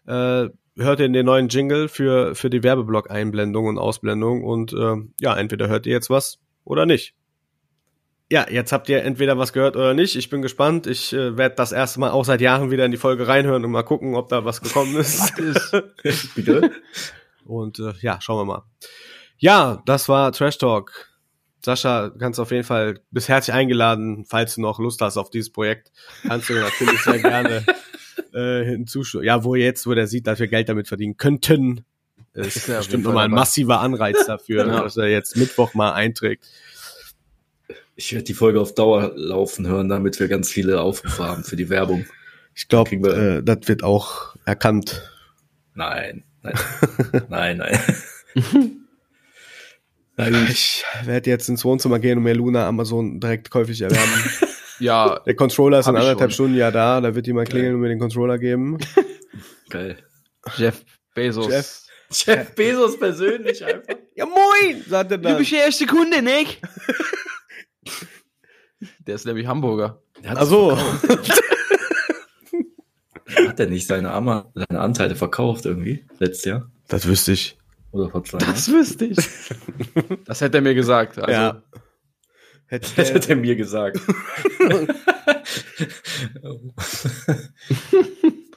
[0.06, 5.36] äh, hört ihr den neuen Jingle für, für die Werbeblock-Einblendung und Ausblendung und ähm, ja,
[5.36, 7.14] entweder hört ihr jetzt was oder nicht.
[8.28, 10.16] Ja, jetzt habt ihr entweder was gehört oder nicht.
[10.16, 10.88] Ich bin gespannt.
[10.88, 13.70] Ich äh, werde das erste Mal auch seit Jahren wieder in die Folge reinhören und
[13.70, 15.32] mal gucken, ob da was gekommen ist.
[16.34, 16.72] Bitte?
[17.44, 18.62] Und äh, ja, schauen wir mal.
[19.38, 21.08] Ja, das war Trash Talk.
[21.64, 25.50] Sascha, kannst auf jeden Fall bis herzlich eingeladen, falls du noch Lust hast auf dieses
[25.50, 25.90] Projekt.
[26.22, 27.64] Kannst du natürlich sehr gerne
[28.36, 29.24] äh, hinzuschauen.
[29.24, 31.84] Ja, wo jetzt, wo der sieht, dass wir Geld damit verdienen könnten,
[32.34, 34.82] ist, Ist ja bestimmt nochmal ein massiver Anreiz dafür, Ja.
[34.82, 36.46] dass er jetzt Mittwoch mal einträgt.
[37.94, 41.56] Ich werde die Folge auf Dauer laufen hören, damit wir ganz viele Aufrufe haben für
[41.56, 42.04] die Werbung.
[42.54, 45.10] Ich glaube, äh, das wird auch erkannt.
[45.74, 46.54] Nein, nein,
[47.28, 47.78] nein, nein.
[50.16, 50.48] Gut.
[50.50, 54.12] Ich werde jetzt ins Wohnzimmer gehen und mir Luna Amazon direkt käuflich erwerben.
[54.78, 56.30] Ja, Der Controller ist in anderthalb schon.
[56.32, 58.78] Stunden ja da, da wird jemand klingeln und mir den Controller geben.
[59.70, 59.96] Geil.
[60.56, 61.48] Jeff Bezos.
[61.48, 61.82] Jeff.
[62.10, 63.94] Jeff Bezos persönlich einfach.
[64.14, 65.38] Ja moin, sagt er Du dann.
[65.38, 66.60] bist der erste Kunde, nicht?
[69.06, 70.00] Der ist nämlich Hamburger.
[70.24, 70.76] Hat, Also,
[73.46, 76.70] hat er nicht seine, Ama seine Anteile verkauft irgendwie letztes Jahr?
[76.88, 77.58] Das wüsste ich.
[77.92, 78.54] Oder vor zwei Jahren.
[78.54, 79.16] wüsste ich.
[80.26, 81.18] Das hätte er mir gesagt.
[81.18, 81.62] Also, ja.
[82.68, 84.00] Hätte Das der, hat er mir gesagt.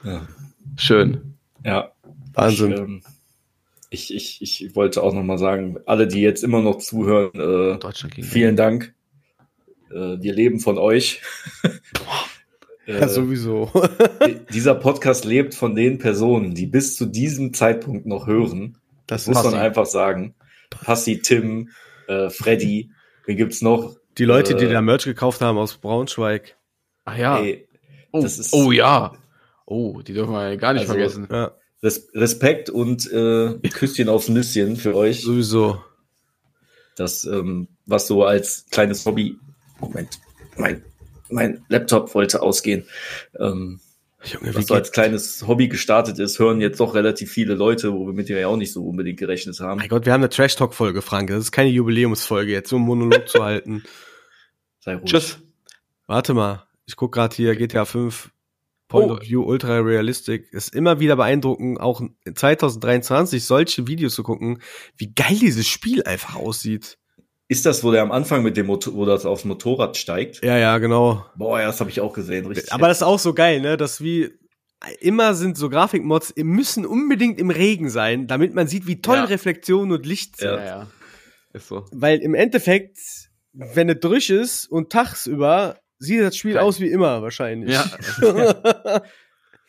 [0.04, 0.26] ja.
[0.76, 1.36] Schön.
[1.64, 1.92] ja.
[2.32, 2.72] Wahnsinn.
[2.72, 3.02] Ich, ähm,
[3.90, 7.78] ich, ich, ich wollte auch noch mal sagen, alle, die jetzt immer noch zuhören, äh,
[7.78, 8.94] Deutschland gegen vielen Dank.
[9.90, 11.20] Äh, wir leben von euch.
[12.86, 13.70] ja, äh, sowieso.
[14.24, 18.78] di- dieser Podcast lebt von den Personen, die bis zu diesem Zeitpunkt noch hören.
[19.06, 20.34] Das muss man einfach sagen.
[20.70, 21.70] Passi, Tim,
[22.06, 22.90] äh, Freddy,
[23.26, 23.96] wen gibt's noch?
[24.18, 26.56] Die Leute, die äh, da Merch gekauft haben aus Braunschweig.
[27.04, 27.38] Ach ja.
[27.40, 27.66] Ey,
[28.12, 29.12] oh, das ist- oh ja.
[29.66, 31.28] Oh, die dürfen wir gar nicht Also- vergessen.
[31.30, 31.52] Ja,
[31.82, 35.22] Res Respekt und äh, Küsschen aufs Nüsschen für euch.
[35.22, 35.82] sowieso.
[36.96, 39.38] Das, ähm, was so als kleines Hobby.
[39.78, 40.18] Moment,
[40.58, 40.84] mein,
[41.30, 42.84] mein Laptop wollte ausgehen.
[43.38, 43.80] Ähm,
[44.24, 47.92] Junge, wie was so als kleines Hobby gestartet ist, hören jetzt doch relativ viele Leute,
[47.94, 49.78] wo wir mit dir ja auch nicht so unbedingt gerechnet haben.
[49.78, 51.30] mein Gott, wir haben eine Trash-Talk-Folge, Frank.
[51.30, 53.82] Das ist keine Jubiläumsfolge, jetzt so einen Monolog zu halten.
[54.80, 55.10] Sei ruhig.
[55.10, 55.38] Tschüss.
[56.06, 58.30] Warte mal, ich guck gerade hier GTA 5
[58.88, 59.14] Point Oh.
[59.14, 60.52] of View Ultra Realistic.
[60.52, 64.60] Ist immer wieder beeindruckend, auch in 2023 solche Videos zu gucken,
[64.96, 66.98] wie geil dieses Spiel einfach aussieht.
[67.50, 70.40] Ist das, wo der am Anfang mit dem Motor, wo das aufs Motorrad steigt?
[70.44, 71.26] Ja, ja, genau.
[71.34, 72.46] Boah, ja, das habe ich auch gesehen.
[72.46, 72.72] Richtig.
[72.72, 73.76] Aber das ist auch so geil, ne?
[73.76, 74.30] Dass wie
[75.00, 79.24] immer sind so Grafikmods, müssen unbedingt im Regen sein, damit man sieht, wie toll Ja.
[79.24, 80.48] Reflexion und Licht sind.
[80.48, 80.58] Ja.
[80.58, 80.86] Ja, ja.
[81.52, 81.86] Ist so.
[81.90, 82.98] Weil im Endeffekt,
[83.52, 86.62] wenn es durch ist und tagsüber, sieht das Spiel Geil.
[86.62, 87.72] aus wie immer wahrscheinlich.
[87.72, 87.82] Ja.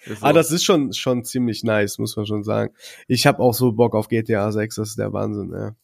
[0.05, 0.25] Ist so.
[0.25, 2.73] Ah, das ist schon, schon ziemlich nice, muss man schon sagen.
[3.07, 5.75] Ich habe auch so Bock auf GTA 6, das ist der Wahnsinn, ja.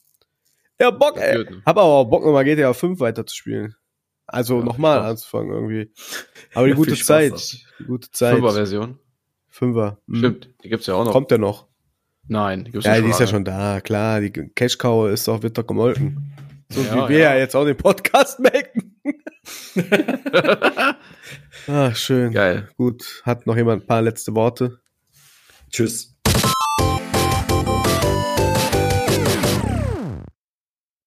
[0.79, 1.33] Ja, Bock, ey.
[1.35, 1.61] Blöd, ne?
[1.65, 3.75] Hab aber auch Bock, nochmal GTA 5 weiterzuspielen.
[4.27, 5.09] Also Ja, nochmal Spaß.
[5.11, 5.91] anzufangen irgendwie.
[6.53, 7.33] Aber die Ja, gute Spaß Zeit.
[7.33, 7.77] auch.
[7.79, 8.33] Die gute Zeit.
[8.35, 8.99] Fünfer-Version.
[9.49, 9.99] Fünfer.
[10.07, 10.15] Mhm.
[10.17, 11.11] Stimmt, die gibt's ja auch noch.
[11.11, 11.67] Kommt der noch?
[12.27, 14.19] Nein, die gibt's Ja, die ist ja schon da, klar.
[14.19, 16.33] Die Cash Cow ist doch, wird doch gemolken.
[16.69, 17.33] So Ja, wie wir ja.
[17.33, 17.39] ja.
[17.39, 18.93] jetzt auch den Podcast melken.
[21.67, 22.33] ah, schön.
[22.33, 22.69] Geil.
[22.77, 23.21] Gut.
[23.23, 24.79] Hat noch jemand ein paar letzte Worte?
[25.69, 26.16] Tschüss.